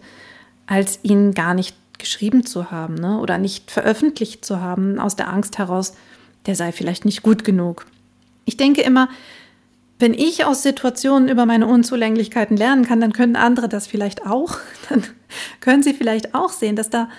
als 0.65 0.97
ihn 1.03 1.35
gar 1.35 1.53
nicht 1.53 1.75
geschrieben 1.99 2.45
zu 2.45 2.71
haben 2.71 2.95
ne? 2.95 3.19
oder 3.19 3.37
nicht 3.37 3.69
veröffentlicht 3.71 4.43
zu 4.43 4.59
haben, 4.59 4.99
aus 4.99 5.15
der 5.15 5.29
Angst 5.29 5.57
heraus, 5.57 5.93
der 6.45 6.55
sei 6.55 6.71
vielleicht 6.71 7.05
nicht 7.05 7.21
gut 7.21 7.43
genug. 7.43 7.85
Ich 8.45 8.57
denke 8.57 8.81
immer, 8.81 9.09
wenn 9.99 10.13
ich 10.13 10.45
aus 10.45 10.63
Situationen 10.63 11.27
über 11.27 11.45
meine 11.45 11.67
Unzulänglichkeiten 11.67 12.55
lernen 12.55 12.85
kann, 12.85 13.01
dann 13.01 13.13
können 13.13 13.35
andere 13.35 13.67
das 13.67 13.85
vielleicht 13.85 14.25
auch. 14.25 14.57
Dann 14.89 15.03
können 15.59 15.83
sie 15.83 15.93
vielleicht 15.93 16.33
auch 16.33 16.49
sehen, 16.49 16.75
dass 16.75 16.89
da 16.89 17.09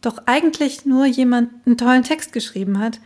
doch 0.00 0.18
eigentlich 0.24 0.86
nur 0.86 1.04
jemand 1.04 1.50
einen 1.66 1.76
tollen 1.76 2.02
Text 2.02 2.32
geschrieben 2.32 2.78
hat 2.78 2.98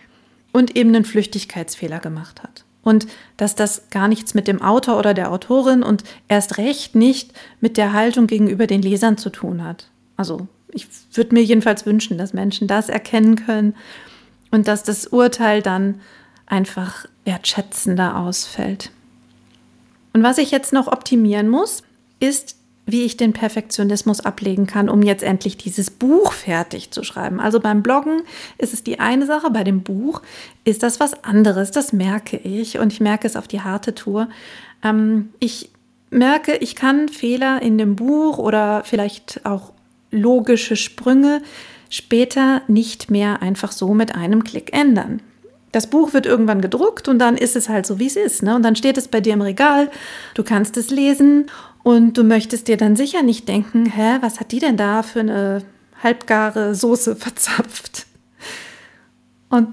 und 0.53 0.77
eben 0.77 0.95
einen 0.95 1.05
Flüchtigkeitsfehler 1.05 1.99
gemacht 1.99 2.43
hat. 2.43 2.65
und 2.85 3.07
dass 3.37 3.55
das 3.55 3.91
gar 3.91 4.09
nichts 4.09 4.35
mit 4.35 4.47
dem 4.47 4.63
Autor 4.63 4.99
oder 4.99 5.15
der 5.15 5.33
Autorin 5.33 5.83
und 5.83 6.05
erst 6.29 6.59
recht 6.59 6.95
nicht 6.95 7.33
mit 7.61 7.77
der 7.77 7.93
Haltung 7.93 8.27
gegenüber 8.27 8.67
den 8.67 8.83
Lesern 8.83 9.19
zu 9.19 9.31
tun 9.31 9.65
hat. 9.65 9.89
Also 10.17 10.47
ich 10.75 10.87
würde 11.13 11.35
mir 11.35 11.43
jedenfalls 11.43 11.87
wünschen, 11.87 12.19
dass 12.19 12.33
Menschen 12.33 12.69
das 12.69 12.89
erkennen 12.89 13.37
können 13.37 13.75
und 14.51 14.69
dass 14.69 14.83
das 14.83 15.07
Urteil 15.07 15.63
dann 15.63 16.01
einfach 16.47 17.07
wertschätzender 17.25 18.17
ausfällt. 18.17 18.91
Und 20.13 20.23
was 20.23 20.39
ich 20.39 20.51
jetzt 20.51 20.73
noch 20.73 20.89
optimieren 20.89 21.49
muss, 21.49 21.83
ist 22.21 22.57
wie 22.87 23.05
ich 23.05 23.17
den 23.17 23.33
Perfektionismus 23.33 24.21
ablegen 24.21 24.67
kann, 24.67 24.91
um 24.91 25.03
jetzt 25.03 25.23
endlich 25.23 25.57
dieses 25.57 25.91
Buch 25.91 26.33
fertig 26.33 26.91
zu 26.91 27.03
schreiben. 27.03 27.41
Also 27.41 27.59
beim 27.59 27.83
Bloggen 27.83 28.23
ist 28.59 28.75
es 28.75 28.85
die 28.85 29.01
eine 29.01 29.25
Sache, 29.27 29.51
bei 29.51 29.65
dem 29.65 29.83
Buch 29.83 30.21
ist 30.65 30.83
das 30.83 31.01
was 31.01 31.25
anderes. 31.25 31.71
Das 31.71 31.95
merke 31.95 32.37
ich 32.37 32.79
und 32.79 32.93
ich 32.93 33.01
merke 33.01 33.27
es 33.27 33.37
auf 33.37 33.49
die 33.49 33.63
harte 33.63 33.95
Tour. 33.95 34.29
Ähm, 34.83 35.31
ich 35.41 35.71
merke, 36.11 36.57
ich 36.57 36.77
kann 36.77 37.09
Fehler 37.09 37.63
in 37.63 37.79
dem 37.79 37.97
Buch 37.97 38.37
oder 38.37 38.83
vielleicht 38.85 39.47
auch 39.47 39.73
logische 40.15 40.77
Sprünge 40.77 41.43
später 41.91 42.63
nicht 42.67 43.11
mehr 43.11 43.43
einfach 43.43 43.73
so 43.73 43.95
mit 43.95 44.15
einem 44.15 44.45
Klick 44.45 44.73
ändern. 44.73 45.21
Das 45.73 45.89
Buch 45.89 46.13
wird 46.13 46.27
irgendwann 46.27 46.61
gedruckt 46.61 47.09
und 47.09 47.19
dann 47.19 47.37
ist 47.37 47.57
es 47.57 47.69
halt 47.69 47.85
so, 47.85 47.99
wie 47.99 48.07
es 48.07 48.17
ist. 48.17 48.43
Ne? 48.43 48.55
Und 48.55 48.63
dann 48.63 48.77
steht 48.77 48.97
es 48.97 49.09
bei 49.09 49.21
dir 49.21 49.33
im 49.33 49.41
Regal, 49.41 49.91
du 50.35 50.45
kannst 50.45 50.77
es 50.77 50.91
lesen 50.91 51.47
und 51.83 52.17
du 52.17 52.23
möchtest 52.23 52.69
dir 52.69 52.77
dann 52.77 52.97
sicher 52.97 53.23
nicht 53.23 53.49
denken, 53.49 53.87
hä, 53.87 54.19
was 54.21 54.41
hat 54.41 54.53
die 54.53 54.61
denn 54.61 54.77
da 54.77 55.03
für 55.03 55.21
eine 55.21 55.63
halbgare 56.03 56.75
Soße 56.75 57.17
verzapft? 57.17 58.07
Und 59.49 59.73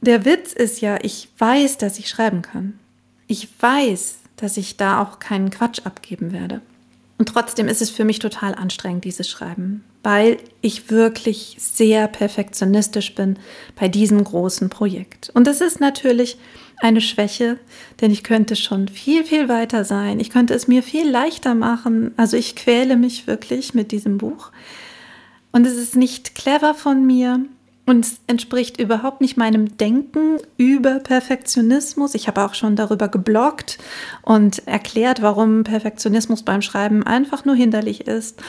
der 0.00 0.24
Witz 0.24 0.52
ist 0.52 0.80
ja, 0.80 0.98
ich 1.02 1.28
weiß, 1.38 1.78
dass 1.78 1.98
ich 1.98 2.08
schreiben 2.08 2.42
kann. 2.42 2.78
Ich 3.26 3.48
weiß, 3.60 4.18
dass 4.36 4.56
ich 4.56 4.76
da 4.76 5.02
auch 5.02 5.18
keinen 5.18 5.50
Quatsch 5.50 5.80
abgeben 5.84 6.32
werde. 6.32 6.60
Und 7.16 7.28
trotzdem 7.28 7.68
ist 7.68 7.80
es 7.80 7.90
für 7.90 8.04
mich 8.04 8.18
total 8.18 8.54
anstrengend, 8.54 9.04
dieses 9.04 9.28
Schreiben, 9.28 9.84
weil 10.02 10.38
ich 10.62 10.90
wirklich 10.90 11.56
sehr 11.60 12.08
perfektionistisch 12.08 13.14
bin 13.14 13.38
bei 13.76 13.88
diesem 13.88 14.22
großen 14.24 14.68
Projekt. 14.68 15.30
Und 15.32 15.46
das 15.46 15.60
ist 15.60 15.80
natürlich 15.80 16.38
eine 16.80 17.00
Schwäche, 17.00 17.58
denn 18.00 18.10
ich 18.10 18.24
könnte 18.24 18.56
schon 18.56 18.88
viel, 18.88 19.24
viel 19.24 19.48
weiter 19.48 19.84
sein. 19.84 20.18
Ich 20.18 20.30
könnte 20.30 20.54
es 20.54 20.66
mir 20.66 20.82
viel 20.82 21.08
leichter 21.08 21.54
machen. 21.54 22.12
Also 22.16 22.36
ich 22.36 22.56
quäle 22.56 22.96
mich 22.96 23.28
wirklich 23.28 23.74
mit 23.74 23.92
diesem 23.92 24.18
Buch. 24.18 24.50
Und 25.52 25.66
es 25.66 25.76
ist 25.76 25.94
nicht 25.94 26.34
clever 26.34 26.74
von 26.74 27.06
mir 27.06 27.44
und 27.86 28.06
es 28.06 28.16
entspricht 28.26 28.80
überhaupt 28.80 29.20
nicht 29.20 29.36
meinem 29.36 29.76
Denken 29.76 30.38
über 30.56 31.00
Perfektionismus. 31.00 32.14
Ich 32.14 32.28
habe 32.28 32.42
auch 32.44 32.54
schon 32.54 32.76
darüber 32.76 33.08
gebloggt 33.08 33.78
und 34.22 34.66
erklärt, 34.66 35.20
warum 35.20 35.64
Perfektionismus 35.64 36.42
beim 36.42 36.62
Schreiben 36.62 37.02
einfach 37.02 37.44
nur 37.44 37.54
hinderlich 37.54 38.06
ist. 38.06 38.42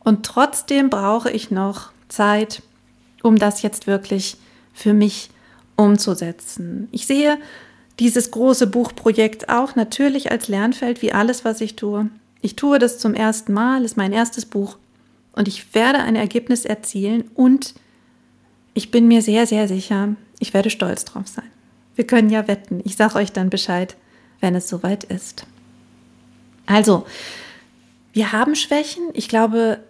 Und 0.00 0.26
trotzdem 0.26 0.90
brauche 0.90 1.30
ich 1.30 1.50
noch 1.50 1.90
Zeit, 2.08 2.62
um 3.22 3.38
das 3.38 3.62
jetzt 3.62 3.86
wirklich 3.86 4.36
für 4.74 4.92
mich 4.92 5.30
umzusetzen. 5.76 6.88
Ich 6.92 7.06
sehe 7.06 7.38
dieses 7.98 8.30
große 8.30 8.66
Buchprojekt 8.66 9.48
auch 9.48 9.74
natürlich 9.74 10.30
als 10.30 10.48
Lernfeld 10.48 11.02
wie 11.02 11.12
alles, 11.12 11.44
was 11.44 11.60
ich 11.60 11.76
tue. 11.76 12.10
Ich 12.42 12.56
tue 12.56 12.78
das 12.78 12.98
zum 12.98 13.14
ersten 13.14 13.52
Mal, 13.52 13.84
ist 13.84 13.96
mein 13.96 14.12
erstes 14.12 14.44
Buch 14.44 14.76
und 15.32 15.48
ich 15.48 15.74
werde 15.74 16.00
ein 16.00 16.16
Ergebnis 16.16 16.64
erzielen 16.64 17.24
und 17.34 17.74
ich 18.74 18.90
bin 18.90 19.08
mir 19.08 19.22
sehr, 19.22 19.46
sehr 19.46 19.68
sicher, 19.68 20.16
ich 20.38 20.54
werde 20.54 20.70
stolz 20.70 21.04
drauf 21.04 21.28
sein. 21.28 21.50
Wir 21.94 22.06
können 22.06 22.30
ja 22.30 22.48
wetten. 22.48 22.80
Ich 22.84 22.96
sage 22.96 23.16
euch 23.16 23.32
dann 23.32 23.50
Bescheid, 23.50 23.96
wenn 24.40 24.54
es 24.54 24.68
soweit 24.68 25.04
ist. 25.04 25.46
Also, 26.66 27.06
wir 28.12 28.32
haben 28.32 28.54
Schwächen. 28.54 29.04
Ich 29.12 29.28
glaube, 29.28 29.80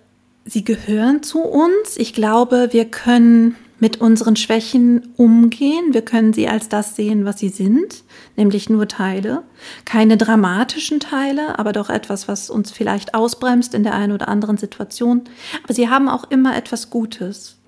sie 0.44 0.64
gehören 0.64 1.22
zu 1.22 1.40
uns. 1.40 1.96
Ich 1.96 2.12
glaube, 2.12 2.68
wir 2.72 2.86
können 2.86 3.56
mit 3.78 4.00
unseren 4.00 4.36
Schwächen 4.36 5.12
umgehen. 5.16 5.92
Wir 5.92 6.02
können 6.02 6.32
sie 6.32 6.46
als 6.48 6.68
das 6.68 6.94
sehen, 6.94 7.24
was 7.24 7.40
sie 7.40 7.48
sind, 7.48 8.04
nämlich 8.36 8.70
nur 8.70 8.86
Teile. 8.86 9.42
Keine 9.84 10.16
dramatischen 10.16 11.00
Teile, 11.00 11.58
aber 11.58 11.72
doch 11.72 11.90
etwas, 11.90 12.28
was 12.28 12.48
uns 12.48 12.70
vielleicht 12.70 13.14
ausbremst 13.14 13.74
in 13.74 13.82
der 13.82 13.94
einen 13.94 14.12
oder 14.12 14.28
anderen 14.28 14.56
Situation. 14.56 15.22
Aber 15.64 15.74
sie 15.74 15.88
haben 15.88 16.08
auch 16.08 16.30
immer 16.30 16.56
etwas 16.56 16.90
Gutes. 16.90 17.58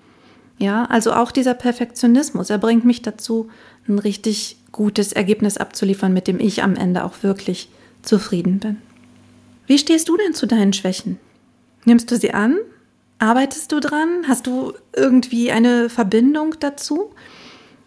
Ja, 0.57 0.85
also 0.85 1.13
auch 1.13 1.31
dieser 1.31 1.53
Perfektionismus, 1.53 2.49
er 2.49 2.57
bringt 2.57 2.85
mich 2.85 3.01
dazu, 3.01 3.49
ein 3.87 3.99
richtig 3.99 4.57
gutes 4.71 5.13
Ergebnis 5.13 5.57
abzuliefern, 5.57 6.13
mit 6.13 6.27
dem 6.27 6.39
ich 6.39 6.63
am 6.63 6.75
Ende 6.75 7.03
auch 7.03 7.23
wirklich 7.23 7.69
zufrieden 8.01 8.59
bin. 8.59 8.77
Wie 9.67 9.77
stehst 9.77 10.09
du 10.09 10.17
denn 10.17 10.33
zu 10.33 10.45
deinen 10.45 10.73
Schwächen? 10.73 11.19
Nimmst 11.85 12.11
du 12.11 12.17
sie 12.17 12.33
an 12.33 12.57
Arbeitest 13.19 13.71
du 13.71 13.79
dran? 13.79 14.25
Hast 14.27 14.45
du 14.45 14.73
irgendwie 14.95 15.51
eine 15.51 15.89
Verbindung 15.89 16.55
dazu? 16.59 17.13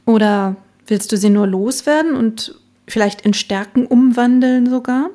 Oder 0.07 0.57
willst 0.87 1.13
du 1.13 1.19
sie 1.19 1.31
nur 1.31 1.47
loswerden 1.47 2.17
und 2.17 2.59
vielleicht 2.87 3.21
in 3.23 3.35
Stärken 3.35 3.87
umwandeln 3.87 4.69
sogar? 4.71 5.11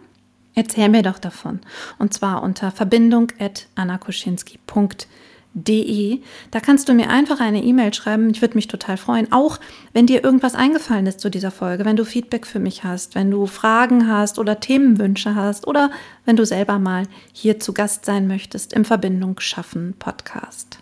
Erzähl 0.56 0.90
mir 0.90 1.02
doch 1.02 1.18
davon. 1.18 1.62
Und 1.98 2.14
zwar 2.14 2.44
unter 2.44 2.70
verbindung.annakoschinski.de 2.70 5.08
de. 5.54 6.20
Da 6.52 6.60
kannst 6.60 6.90
du 6.90 6.94
mir 6.94 7.10
einfach 7.10 7.40
eine 7.40 7.64
E-Mail 7.64 7.94
schreiben. 7.94 8.30
Ich 8.32 8.42
würde 8.42 8.56
mich 8.56 8.68
total 8.68 8.98
freuen. 8.98 9.32
Auch 9.32 9.60
wenn 9.94 10.08
dir 10.08 10.24
irgendwas 10.24 10.56
eingefallen 10.56 11.06
ist 11.06 11.20
zu 11.20 11.30
dieser 11.30 11.52
Folge, 11.52 11.86
wenn 11.86 11.96
du 11.96 12.06
Feedback 12.06 12.48
für 12.48 12.60
mich 12.60 12.84
hast, 12.84 13.16
wenn 13.16 13.30
du 13.30 13.46
Fragen 13.46 14.08
hast 14.08 14.40
oder 14.40 14.60
Themenwünsche 14.60 15.36
hast 15.36 15.68
oder 15.68 15.92
wenn 16.26 16.36
du 16.36 16.46
selber 16.46 16.80
mal 16.80 17.04
hier 17.32 17.60
zu 17.60 17.74
Gast 17.74 18.06
sein 18.06 18.28
möchtest 18.28 18.74
im 18.74 18.86
Verbindung 18.86 19.40
schaffen 19.40 19.94
Podcast. 20.00 20.80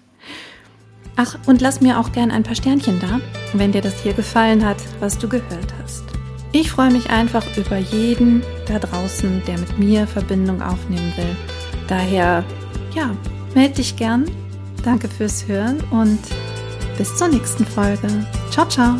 Ach, 1.17 1.38
und 1.45 1.60
lass 1.60 1.81
mir 1.81 1.99
auch 1.99 2.13
gern 2.13 2.31
ein 2.31 2.43
paar 2.43 2.55
Sternchen 2.55 2.99
da, 2.99 3.19
wenn 3.53 3.73
dir 3.73 3.81
das 3.81 4.01
hier 4.01 4.13
gefallen 4.13 4.65
hat, 4.65 4.77
was 5.01 5.17
du 5.17 5.27
gehört 5.27 5.73
hast. 5.84 6.03
Ich 6.53 6.71
freue 6.71 6.91
mich 6.91 7.10
einfach 7.10 7.45
über 7.57 7.77
jeden 7.77 8.41
da 8.67 8.79
draußen, 8.79 9.41
der 9.45 9.57
mit 9.57 9.77
mir 9.77 10.07
Verbindung 10.07 10.62
aufnehmen 10.62 11.13
will. 11.17 11.36
Daher, 11.88 12.43
ja, 12.95 13.15
melde 13.53 13.75
dich 13.75 13.95
gern 13.97 14.25
Danke 14.84 15.08
fürs 15.08 15.48
Hören 15.48 15.80
und 15.91 16.20
bis 16.98 17.15
zur 17.15 17.28
nächsten 17.28 17.65
Folge. 17.65 18.08
Ciao, 18.52 18.67
ciao. 18.67 18.96